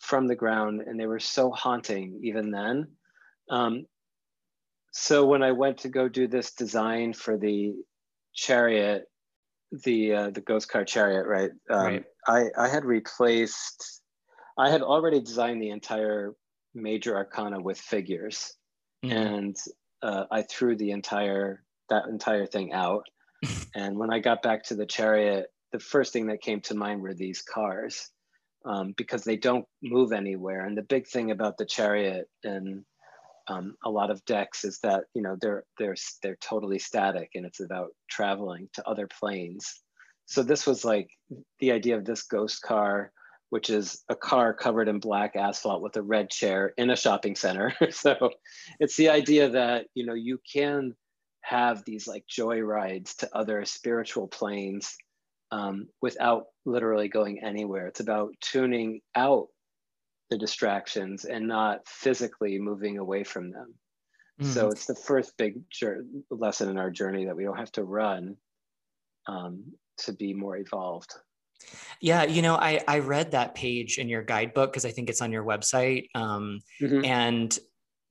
[0.00, 2.88] from the ground, and they were so haunting even then.
[3.50, 3.86] Um,
[4.92, 7.74] so when I went to go do this design for the
[8.32, 9.04] chariot,
[9.84, 11.50] the uh, the ghost car chariot, right?
[11.68, 12.04] Um, right.
[12.26, 14.02] I I had replaced.
[14.56, 16.32] I had already designed the entire
[16.74, 18.54] major arcana with figures,
[19.04, 19.16] mm-hmm.
[19.16, 19.56] and
[20.02, 23.04] uh, I threw the entire that entire thing out.
[23.74, 27.02] and when I got back to the chariot, the first thing that came to mind
[27.02, 28.10] were these cars,
[28.64, 30.64] um, because they don't move anywhere.
[30.64, 32.84] And the big thing about the chariot and
[33.48, 37.44] um, a lot of decks is that you know they're they're they're totally static and
[37.44, 39.82] it's about traveling to other planes
[40.26, 41.08] so this was like
[41.60, 43.12] the idea of this ghost car
[43.54, 47.36] which is a car covered in black asphalt with a red chair in a shopping
[47.36, 48.30] center so
[48.80, 50.92] it's the idea that you know you can
[51.40, 54.96] have these like joy rides to other spiritual planes
[55.52, 59.48] um, without literally going anywhere it's about tuning out
[60.30, 63.74] the distractions and not physically moving away from them.
[64.40, 64.46] Mm.
[64.46, 65.60] So it's the first big
[66.30, 68.36] lesson in our journey that we don't have to run
[69.28, 69.64] um,
[69.98, 71.14] to be more evolved.
[72.00, 75.22] Yeah, you know, I I read that page in your guidebook because I think it's
[75.22, 77.04] on your website, um, mm-hmm.
[77.04, 77.58] and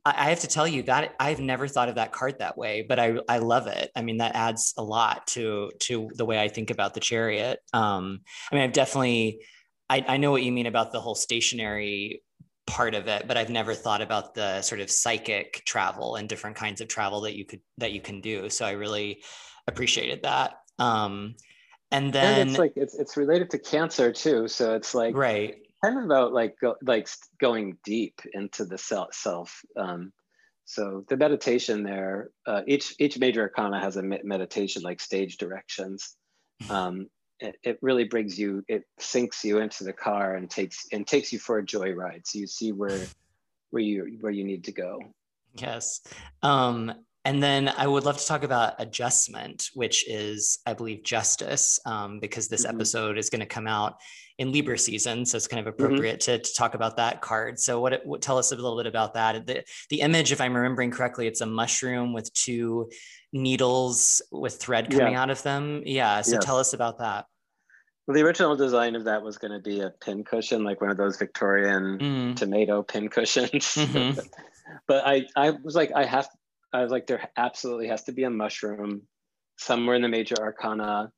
[0.06, 2.86] I, I have to tell you that I've never thought of that card that way,
[2.88, 3.92] but I I love it.
[3.96, 7.60] I mean, that adds a lot to to the way I think about the chariot.
[7.74, 9.42] Um, I mean, I've definitely
[9.90, 12.24] I, I know what you mean about the whole stationary
[12.66, 16.56] part of it but i've never thought about the sort of psychic travel and different
[16.56, 19.22] kinds of travel that you could that you can do so i really
[19.68, 21.36] appreciated that um
[21.94, 25.56] and then and it's like it's, it's related to cancer too so it's like right.
[25.84, 27.08] kind of about like go, like
[27.40, 30.12] going deep into the self self um
[30.66, 36.16] so the meditation there uh, each each major arcana has a meditation like stage directions.
[36.70, 37.08] Um
[37.40, 41.34] it, it really brings you it sinks you into the car and takes and takes
[41.34, 43.06] you for a joyride so you see where
[43.72, 45.00] where you where you need to go.
[45.56, 46.02] Yes.
[46.42, 46.94] Um
[47.26, 52.20] and then I would love to talk about adjustment, which is, I believe, justice, um,
[52.20, 52.76] because this mm-hmm.
[52.76, 53.96] episode is going to come out
[54.40, 55.84] in Libra season, so it's kind of mm-hmm.
[55.84, 56.32] appropriate mm-hmm.
[56.32, 57.60] to, to, talk about that card.
[57.60, 59.46] So, what, what, tell us a little bit about that?
[59.46, 62.90] The, the image, if I'm remembering correctly, it's a mushroom with two
[63.32, 65.22] needles with thread coming yeah.
[65.22, 65.84] out of them.
[65.86, 66.22] Yeah.
[66.22, 67.26] So, tell us about that.
[68.06, 70.90] Well, the original design of that was going to be a pin cushion, like one
[70.90, 72.36] of those Victorian mm.
[72.36, 73.52] tomato pin cushions.
[73.52, 74.20] Mm-hmm.
[74.88, 76.28] but I, I was like, I have,
[76.74, 79.04] I was like, there absolutely has to be a mushroom
[79.58, 81.12] somewhere in the major arcana.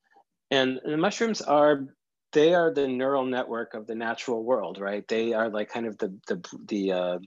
[0.52, 1.86] And, the mushrooms are,
[2.34, 5.08] they are the neural network of the natural world, right?
[5.08, 7.20] They are like kind of the, the, the, uh,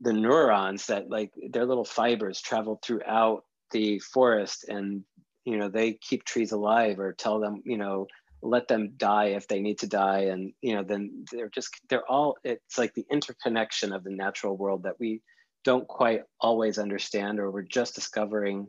[0.00, 5.04] the neurons that like their little fibers travel throughout the forest and,
[5.44, 8.06] you know, they keep trees alive or tell them, you know,
[8.42, 12.08] let them die if they need to die and you know then they're just they're
[12.08, 15.20] all it's like the interconnection of the natural world that we
[15.68, 18.66] don't quite always understand or we're just discovering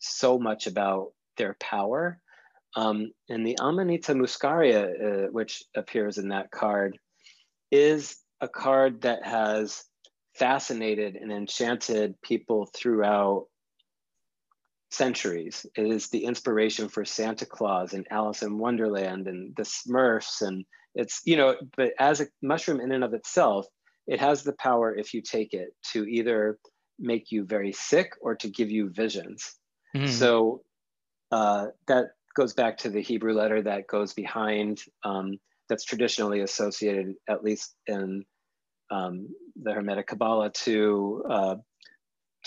[0.00, 2.20] so much about their power
[2.76, 6.98] um, and the amanita muscaria uh, which appears in that card
[7.70, 9.82] is a card that has
[10.34, 13.46] fascinated and enchanted people throughout
[14.90, 15.64] centuries.
[15.74, 20.42] It is the inspiration for Santa Claus and Alice in Wonderland and the Smurfs.
[20.42, 23.66] And it's, you know, but as a mushroom in and of itself,
[24.06, 26.58] it has the power, if you take it, to either
[26.98, 29.54] make you very sick or to give you visions.
[29.96, 30.08] Mm.
[30.08, 30.62] So
[31.30, 35.38] uh, that goes back to the Hebrew letter that goes behind, um,
[35.68, 38.24] that's traditionally associated, at least in
[38.90, 41.56] um, the Hermetic Kabbalah, to uh,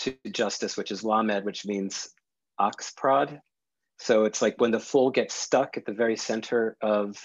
[0.00, 2.08] to justice, which is lamed, which means
[2.58, 3.40] ox prod.
[3.98, 7.16] So it's like when the fool gets stuck at the very center of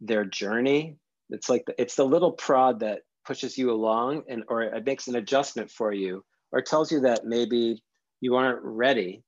[0.00, 0.96] their journey.
[1.30, 5.08] It's like the, it's the little prod that pushes you along and or it makes
[5.08, 7.82] an adjustment for you or tells you that maybe
[8.20, 9.22] you aren't ready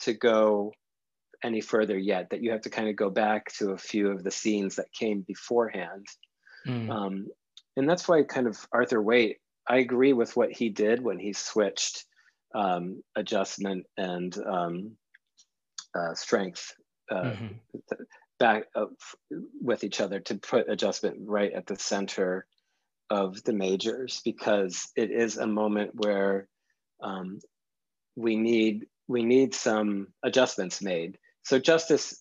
[0.00, 0.72] to go
[1.42, 4.24] any further yet that you have to kind of go back to a few of
[4.24, 6.06] the scenes that came beforehand
[6.66, 6.90] mm.
[6.90, 7.26] um,
[7.76, 9.38] and that's why kind of arthur waite
[9.68, 12.04] i agree with what he did when he switched
[12.54, 14.92] um, adjustment and um,
[15.94, 16.72] uh, strength
[17.10, 17.94] uh, mm-hmm.
[18.38, 18.64] back
[19.60, 22.46] with each other to put adjustment right at the center
[23.14, 26.48] of the majors because it is a moment where
[27.00, 27.38] um,
[28.16, 31.16] we need we need some adjustments made.
[31.44, 32.20] So justice,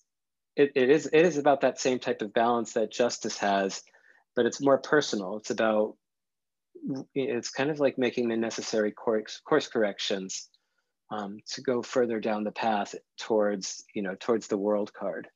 [0.56, 3.82] it, it is it is about that same type of balance that justice has,
[4.36, 5.38] but it's more personal.
[5.38, 5.96] It's about
[7.16, 10.50] it's kind of like making the necessary course course corrections
[11.10, 15.28] um, to go further down the path towards you know towards the world card.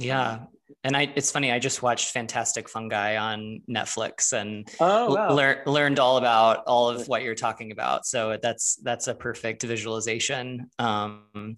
[0.00, 0.44] Yeah.
[0.82, 5.32] And I, it's funny, I just watched Fantastic Fungi on Netflix and oh, wow.
[5.32, 8.06] lear- learned all about all of what you're talking about.
[8.06, 10.70] So that's, that's a perfect visualization.
[10.78, 11.56] Um,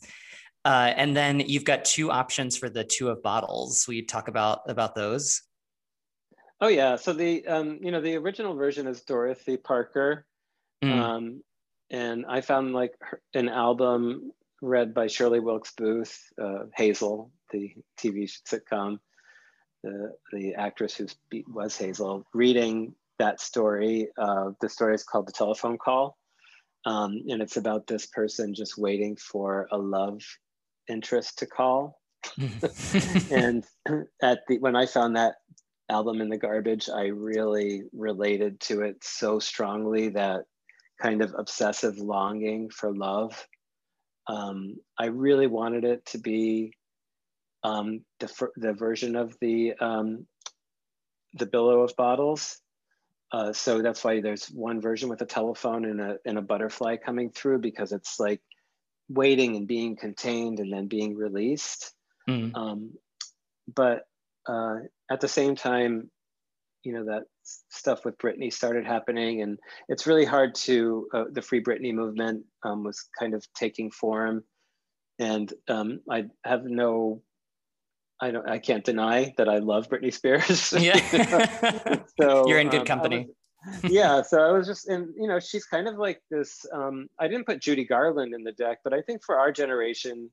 [0.64, 3.84] uh, and then you've got two options for the two of bottles.
[3.86, 5.42] We talk about, about those.
[6.60, 6.96] Oh yeah.
[6.96, 10.24] So the, um, you know, the original version is Dorothy Parker.
[10.82, 10.98] Mm.
[10.98, 11.42] Um,
[11.90, 14.32] and I found like her, an album
[14.62, 18.98] read by Shirley Wilkes Booth, uh, Hazel, the TV sitcom,
[19.82, 21.06] the, the actress who
[21.48, 24.08] was Hazel, reading that story.
[24.16, 26.16] Uh, the story is called The Telephone Call.
[26.84, 30.22] Um, and it's about this person just waiting for a love
[30.88, 32.00] interest to call.
[33.30, 33.64] and
[34.22, 35.34] at the when I found that
[35.90, 40.44] album in the garbage, I really related to it so strongly that
[41.00, 43.46] kind of obsessive longing for love
[44.26, 46.74] um, I really wanted it to be
[47.64, 50.26] um, the, the version of the, um,
[51.34, 52.58] the billow of bottles.
[53.30, 56.96] Uh, so that's why there's one version with a telephone and a, and a butterfly
[56.96, 58.40] coming through because it's like
[59.08, 61.94] waiting and being contained and then being released.
[62.28, 62.54] Mm.
[62.54, 62.92] Um,
[63.74, 64.06] but
[64.46, 64.76] uh,
[65.10, 66.10] at the same time,
[66.84, 69.58] you know, that stuff with Britney started happening, and
[69.88, 71.08] it's really hard to.
[71.12, 74.44] Uh, the Free Britney movement um, was kind of taking form,
[75.18, 77.22] and um, I have no.
[78.20, 78.48] I don't.
[78.48, 80.72] I can't deny that I love Britney Spears.
[80.78, 82.02] Yeah.
[82.20, 83.28] so you're in good um, company.
[83.82, 84.22] Was, yeah.
[84.22, 86.64] So I was just, and you know, she's kind of like this.
[86.72, 90.30] Um, I didn't put Judy Garland in the deck, but I think for our generation,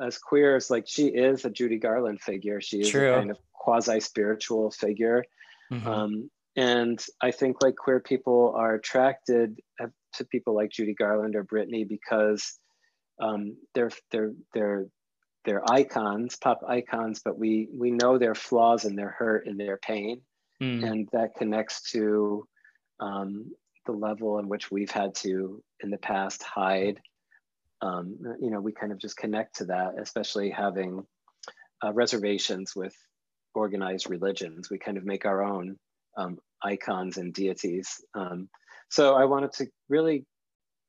[0.00, 2.60] as queers, like she is a Judy Garland figure.
[2.60, 3.12] She is True.
[3.12, 5.24] a kind of quasi spiritual figure.
[5.72, 5.88] Mm-hmm.
[5.88, 11.36] Um, and I think like queer people are attracted uh, to people like Judy Garland
[11.36, 12.58] or Britney because
[13.20, 14.86] um, they're they're they're
[15.44, 19.78] they're icons, pop icons, but we we know their flaws and their hurt and their
[19.78, 20.22] pain,
[20.62, 20.84] mm.
[20.84, 22.46] and that connects to
[22.98, 23.50] um,
[23.86, 27.00] the level in which we've had to in the past hide.
[27.82, 31.06] Um, you know, we kind of just connect to that, especially having
[31.82, 32.94] uh, reservations with
[33.54, 34.70] organized religions.
[34.70, 35.76] We kind of make our own
[36.16, 38.00] um, icons and deities.
[38.14, 38.48] Um,
[38.88, 40.26] so I wanted to really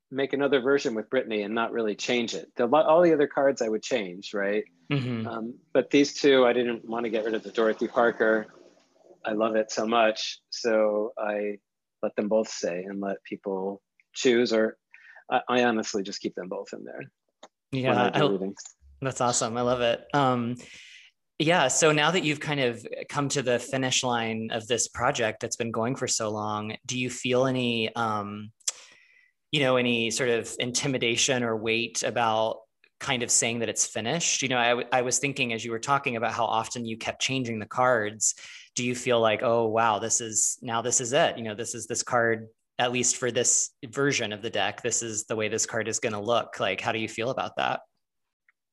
[0.09, 2.49] make another version with Britney and not really change it.
[2.55, 4.63] The, all the other cards I would change, right?
[4.91, 5.27] Mm-hmm.
[5.27, 8.47] Um, but these two, I didn't want to get rid of the Dorothy Parker.
[9.25, 10.39] I love it so much.
[10.49, 11.59] So I
[12.03, 13.81] let them both stay and let people
[14.13, 14.77] choose, or
[15.29, 17.03] I, I honestly just keep them both in there.
[17.71, 18.39] Yeah, I,
[19.01, 19.55] that's awesome.
[19.55, 20.05] I love it.
[20.13, 20.57] Um,
[21.41, 21.67] yeah.
[21.69, 25.55] So now that you've kind of come to the finish line of this project that's
[25.55, 28.51] been going for so long, do you feel any, um,
[29.51, 32.57] you know, any sort of intimidation or weight about
[32.99, 34.43] kind of saying that it's finished?
[34.43, 36.95] You know, I, w- I was thinking as you were talking about how often you
[36.95, 38.35] kept changing the cards.
[38.75, 41.39] Do you feel like, oh, wow, this is now this is it?
[41.39, 45.01] You know, this is this card, at least for this version of the deck, this
[45.01, 46.59] is the way this card is going to look.
[46.59, 47.79] Like, how do you feel about that?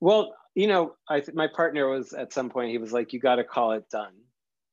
[0.01, 3.21] Well, you know, I th- my partner was at some point he was like, "You
[3.21, 4.15] got to call it done,"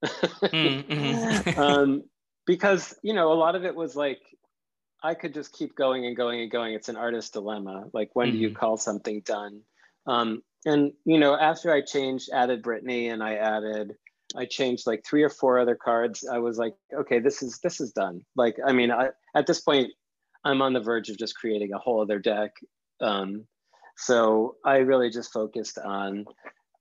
[0.04, 1.60] mm-hmm.
[1.60, 2.04] um,
[2.46, 4.20] because you know a lot of it was like
[5.04, 6.74] I could just keep going and going and going.
[6.74, 7.86] It's an artist dilemma.
[7.94, 8.36] Like when mm-hmm.
[8.36, 8.58] do you mm-hmm.
[8.58, 9.62] call something done?
[10.08, 13.94] Um, and you know, after I changed, added Britney and I added,
[14.36, 16.28] I changed like three or four other cards.
[16.28, 18.22] I was like, okay, this is this is done.
[18.36, 19.92] Like, I mean, I, at this point,
[20.44, 22.52] I'm on the verge of just creating a whole other deck.
[23.00, 23.46] Um,
[23.98, 26.26] so I really just focused on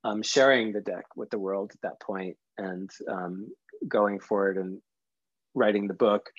[0.04, 3.48] um, sharing the deck with the world at that point and um,
[3.88, 4.80] going forward and
[5.54, 6.30] writing the book,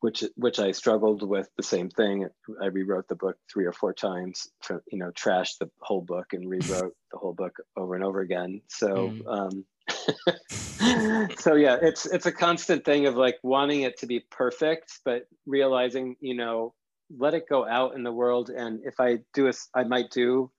[0.00, 2.26] which which I struggled with the same thing.
[2.60, 4.48] I rewrote the book three or four times,
[4.90, 8.62] you know, trashed the whole book and rewrote the whole book over and over again.
[8.68, 9.26] So mm.
[9.26, 9.64] um,
[11.38, 15.26] so yeah, it's it's a constant thing of like wanting it to be perfect, but
[15.46, 16.74] realizing, you know,
[17.18, 18.50] let it go out in the world.
[18.50, 20.50] And if I do a, I might do,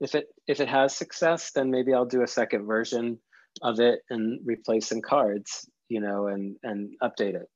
[0.00, 3.18] if it if it has success, then maybe I'll do a second version
[3.62, 7.48] of it and replace some cards, you know, and and update it.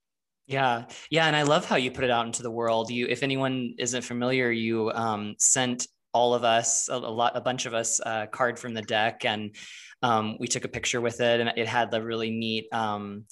[0.47, 2.91] Yeah, yeah, and I love how you put it out into the world.
[2.91, 7.65] You, if anyone isn't familiar, you um, sent all of us, a, lot, a bunch
[7.65, 9.57] of us, a uh, card from the deck, and
[10.03, 13.25] um, we took a picture with it, and it had the really neat um,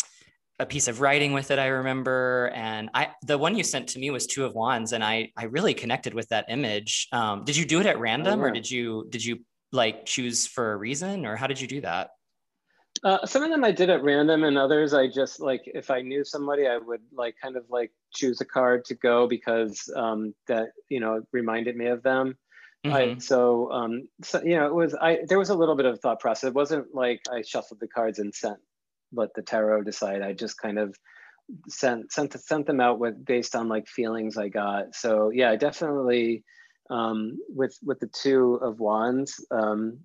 [0.63, 1.59] a piece of writing with it.
[1.59, 5.05] I remember, and I the one you sent to me was two of wands, and
[5.05, 7.09] I I really connected with that image.
[7.13, 8.49] Um, did you do it at random, oh, yeah.
[8.49, 9.41] or did you did you
[9.73, 12.11] like choose for a reason, or how did you do that?
[13.03, 16.01] Uh, some of them I did at random, and others I just like if I
[16.01, 20.33] knew somebody, I would like kind of like choose a card to go because um,
[20.47, 22.39] that you know reminded me of them.
[22.87, 22.97] Mm-hmm.
[22.97, 25.99] I, so, um, so you know, it was I there was a little bit of
[26.01, 26.49] thought process.
[26.49, 28.59] It wasn't like I shuffled the cards and sent
[29.13, 30.23] let the tarot decide.
[30.23, 30.97] I just kind of
[31.69, 34.95] sent sent sent them out with based on like feelings I got.
[34.95, 36.45] So yeah, definitely
[36.91, 39.45] um, with with the two of wands.
[39.51, 39.99] Um,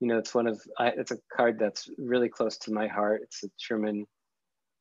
[0.00, 3.22] you know, it's one of I, it's a card that's really close to my heart.
[3.24, 4.06] It's a Truman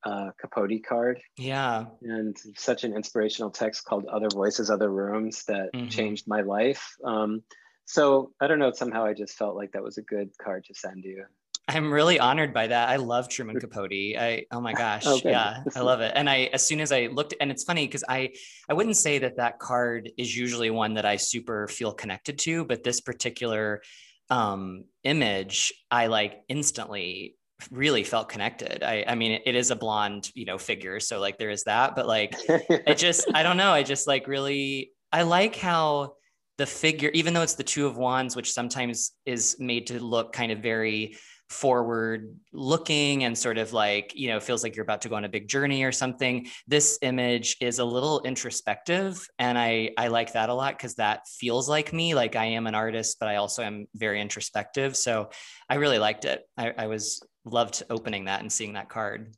[0.06, 1.20] uh, Capote card.
[1.38, 5.88] Yeah, and such an inspirational text called "Other Voices, Other Rooms" that mm-hmm.
[5.88, 6.96] changed my life.
[7.04, 7.44] Um,
[7.86, 8.72] so I don't know.
[8.72, 11.26] Somehow I just felt like that was a good card to send you.
[11.68, 12.88] I'm really honored by that.
[12.88, 13.92] I love Truman Capote.
[13.92, 15.32] I oh my gosh, okay.
[15.32, 16.14] yeah, I love it.
[16.16, 18.32] And I as soon as I looked, and it's funny because I
[18.70, 22.64] I wouldn't say that that card is usually one that I super feel connected to,
[22.64, 23.82] but this particular
[24.30, 27.36] um, image, I like instantly
[27.70, 28.84] really felt connected.
[28.84, 31.96] I I mean, it is a blonde, you know, figure, so like there is that,
[31.96, 33.72] but like it just I don't know.
[33.72, 36.14] I just like really I like how
[36.58, 40.34] the figure, even though it's the two of wands, which sometimes is made to look
[40.34, 41.16] kind of very
[41.50, 45.24] forward looking and sort of like you know feels like you're about to go on
[45.24, 50.34] a big journey or something this image is a little introspective and i i like
[50.34, 52.14] that a lot because that feels like me.
[52.14, 54.98] Like i am an artist but i also am very introspective.
[54.98, 55.30] So
[55.70, 56.44] i really liked it.
[56.58, 59.34] I, I was loved opening that and seeing that card.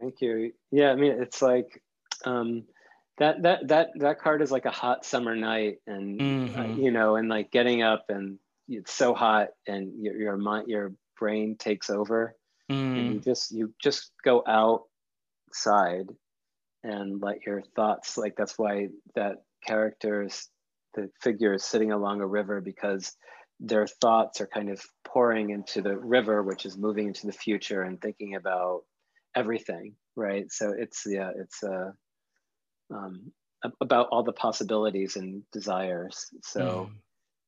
[0.00, 0.52] Thank you.
[0.72, 1.80] Yeah i mean it's like
[2.24, 2.64] um
[3.18, 6.60] that that that that card is like a hot summer night and uh, mm-hmm.
[6.60, 10.68] uh, you know and like getting up and it's so hot and your your mind
[10.68, 12.34] your brain takes over
[12.70, 12.74] mm.
[12.74, 16.06] and you just you just go outside
[16.82, 20.48] and let your thoughts like that's why that characters
[20.94, 23.12] the figure is sitting along a river because
[23.60, 27.82] their thoughts are kind of pouring into the river which is moving into the future
[27.82, 28.80] and thinking about
[29.36, 31.90] everything right so it's yeah it's uh,
[32.92, 33.30] um,
[33.80, 36.94] about all the possibilities and desires so mm.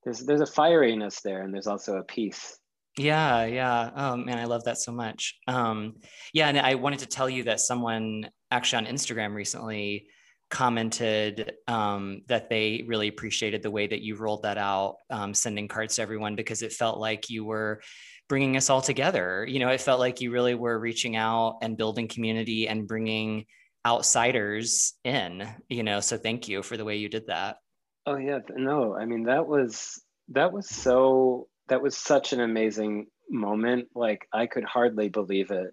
[0.04, 2.58] there's there's a fieriness there and there's also a peace
[2.98, 3.90] yeah, yeah.
[3.96, 5.38] Oh man, I love that so much.
[5.48, 5.94] Um,
[6.32, 10.08] yeah, and I wanted to tell you that someone actually on Instagram recently
[10.50, 15.66] commented um, that they really appreciated the way that you rolled that out, um, sending
[15.66, 17.80] cards to everyone because it felt like you were
[18.28, 19.46] bringing us all together.
[19.48, 23.46] You know, it felt like you really were reaching out and building community and bringing
[23.86, 25.48] outsiders in.
[25.70, 27.56] You know, so thank you for the way you did that.
[28.04, 33.06] Oh yeah, no, I mean that was that was so that was such an amazing
[33.30, 33.88] moment.
[33.94, 35.72] Like I could hardly believe it.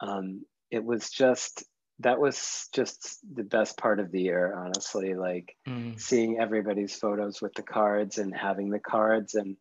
[0.00, 1.64] Um, it was just
[1.98, 5.12] that was just the best part of the year, honestly.
[5.12, 6.00] Like mm.
[6.00, 9.58] seeing everybody's photos with the cards and having the cards, and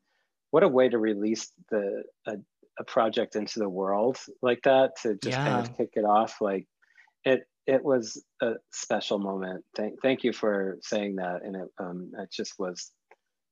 [0.51, 2.37] what a way to release the a,
[2.79, 5.49] a project into the world like that to just yeah.
[5.49, 6.37] kind of kick it off.
[6.39, 6.65] Like
[7.25, 9.65] it it was a special moment.
[9.75, 12.89] Thank thank you for saying that, and it um it just was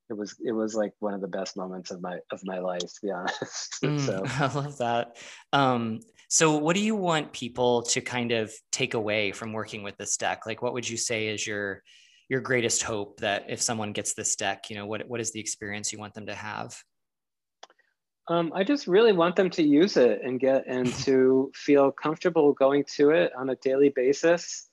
[0.09, 2.79] it was it was like one of the best moments of my of my life
[2.81, 3.75] to be honest.
[3.83, 5.17] Mm, so i love that.
[5.51, 5.99] Um,
[6.29, 10.17] so what do you want people to kind of take away from working with this
[10.17, 10.45] deck?
[10.45, 11.81] Like what would you say is your
[12.29, 15.39] your greatest hope that if someone gets this deck you know what what is the
[15.39, 16.75] experience you want them to have?
[18.27, 22.53] Um, I just really want them to use it and get and to feel comfortable
[22.53, 24.69] going to it on a daily basis,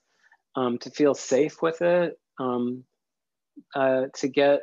[0.55, 2.83] um, to feel safe with it, um,
[3.75, 4.61] uh, to get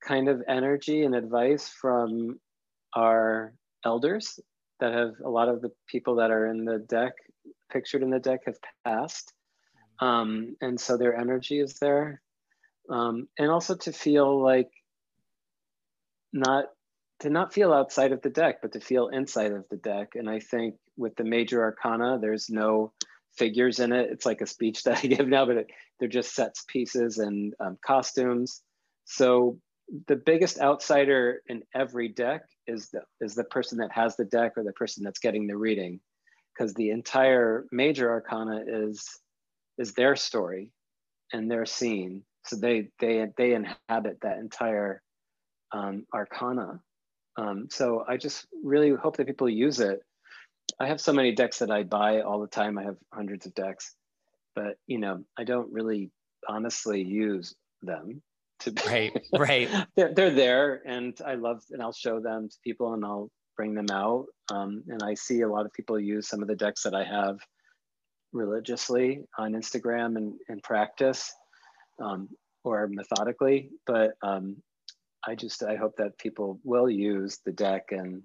[0.00, 2.38] kind of energy and advice from
[2.94, 4.40] our elders
[4.80, 7.12] that have a lot of the people that are in the deck
[7.70, 9.32] pictured in the deck have passed.
[10.00, 12.22] Um, and so their energy is there.
[12.88, 14.70] Um, and also to feel like
[16.32, 16.66] not
[17.20, 20.12] to not feel outside of the deck but to feel inside of the deck.
[20.14, 22.92] And i think with the major arcana there's no
[23.36, 24.10] figures in it.
[24.10, 25.66] It's like a speech that i give now but it,
[25.98, 28.62] they're just sets pieces and um, costumes.
[29.04, 29.58] So
[30.06, 34.52] the biggest outsider in every deck is the is the person that has the deck
[34.56, 36.00] or the person that's getting the reading.
[36.54, 39.06] Because the entire major arcana is
[39.78, 40.72] is their story
[41.32, 42.22] and their scene.
[42.46, 45.02] So they they they inhabit that entire
[45.72, 46.80] um, arcana.
[47.36, 50.00] Um, so i just really hope that people use it.
[50.78, 52.78] I have so many decks that i buy all the time.
[52.78, 53.94] I have hundreds of decks
[54.54, 56.10] but you know i don't really
[56.48, 58.22] honestly use them
[58.60, 59.68] to be right right.
[59.96, 63.74] They're, they're there and i love and i'll show them to people and i'll bring
[63.74, 64.26] them out.
[64.50, 67.04] Um, and i see a lot of people use some of the decks that i
[67.04, 67.38] have
[68.32, 71.32] religiously on instagram and in practice
[72.02, 72.28] um,
[72.64, 73.70] or methodically.
[73.86, 74.56] But um,
[75.26, 78.22] i just i hope that people will use the deck and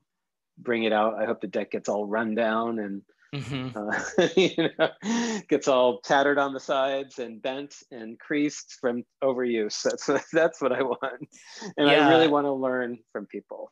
[0.57, 1.21] bring it out.
[1.21, 3.01] I hope the deck gets all run down and
[3.35, 3.77] Mm-hmm.
[3.77, 9.81] Uh, you know, gets all tattered on the sides and bent and creased from overuse.
[9.83, 11.27] That's what, that's what I want,
[11.77, 12.07] and yeah.
[12.07, 13.71] I really want to learn from people.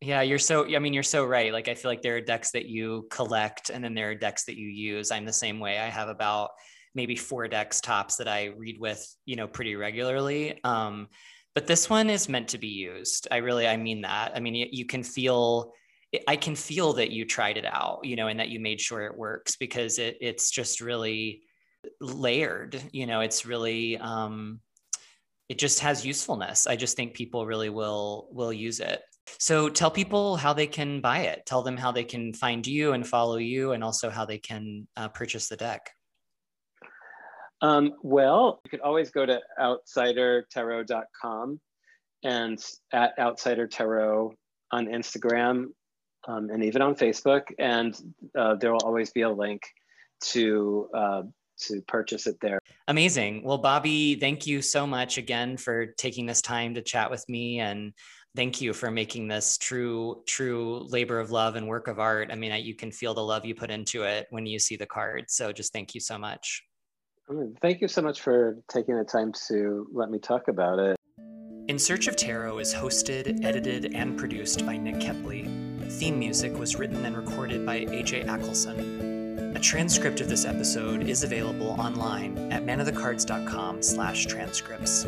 [0.00, 0.66] Yeah, you're so.
[0.74, 1.52] I mean, you're so right.
[1.52, 4.44] Like, I feel like there are decks that you collect, and then there are decks
[4.44, 5.10] that you use.
[5.10, 5.78] I'm the same way.
[5.78, 6.50] I have about
[6.94, 10.58] maybe four decks tops that I read with, you know, pretty regularly.
[10.64, 11.08] Um,
[11.54, 13.28] but this one is meant to be used.
[13.30, 14.32] I really, I mean that.
[14.34, 15.72] I mean, you, you can feel
[16.26, 19.02] I can feel that you tried it out, you know, and that you made sure
[19.02, 21.42] it works because it it's just really
[22.00, 24.60] layered, you know, it's really um
[25.48, 26.66] it just has usefulness.
[26.66, 29.02] I just think people really will will use it.
[29.38, 31.46] So tell people how they can buy it.
[31.46, 34.88] Tell them how they can find you and follow you, and also how they can
[34.96, 35.90] uh, purchase the deck.
[37.62, 41.60] Um, well, you could always go to outsidertarot.com
[42.22, 42.58] and
[42.92, 44.34] at outsider tarot
[44.72, 45.66] on Instagram
[46.28, 47.42] um, and even on Facebook.
[47.58, 47.96] And
[48.36, 49.62] uh, there will always be a link
[50.24, 51.22] to uh,
[51.60, 52.58] to purchase it there.
[52.88, 53.42] Amazing.
[53.44, 57.60] Well, Bobby, thank you so much again for taking this time to chat with me
[57.60, 57.92] and
[58.36, 62.34] thank you for making this true true labor of love and work of art i
[62.34, 65.24] mean you can feel the love you put into it when you see the card
[65.28, 66.62] so just thank you so much
[67.60, 70.96] thank you so much for taking the time to let me talk about it
[71.68, 75.59] in search of tarot is hosted edited and produced by nick kepley
[76.00, 79.54] Theme music was written and recorded by AJ Ackelson.
[79.54, 85.04] A transcript of this episode is available online at manofthecards.com slash transcripts.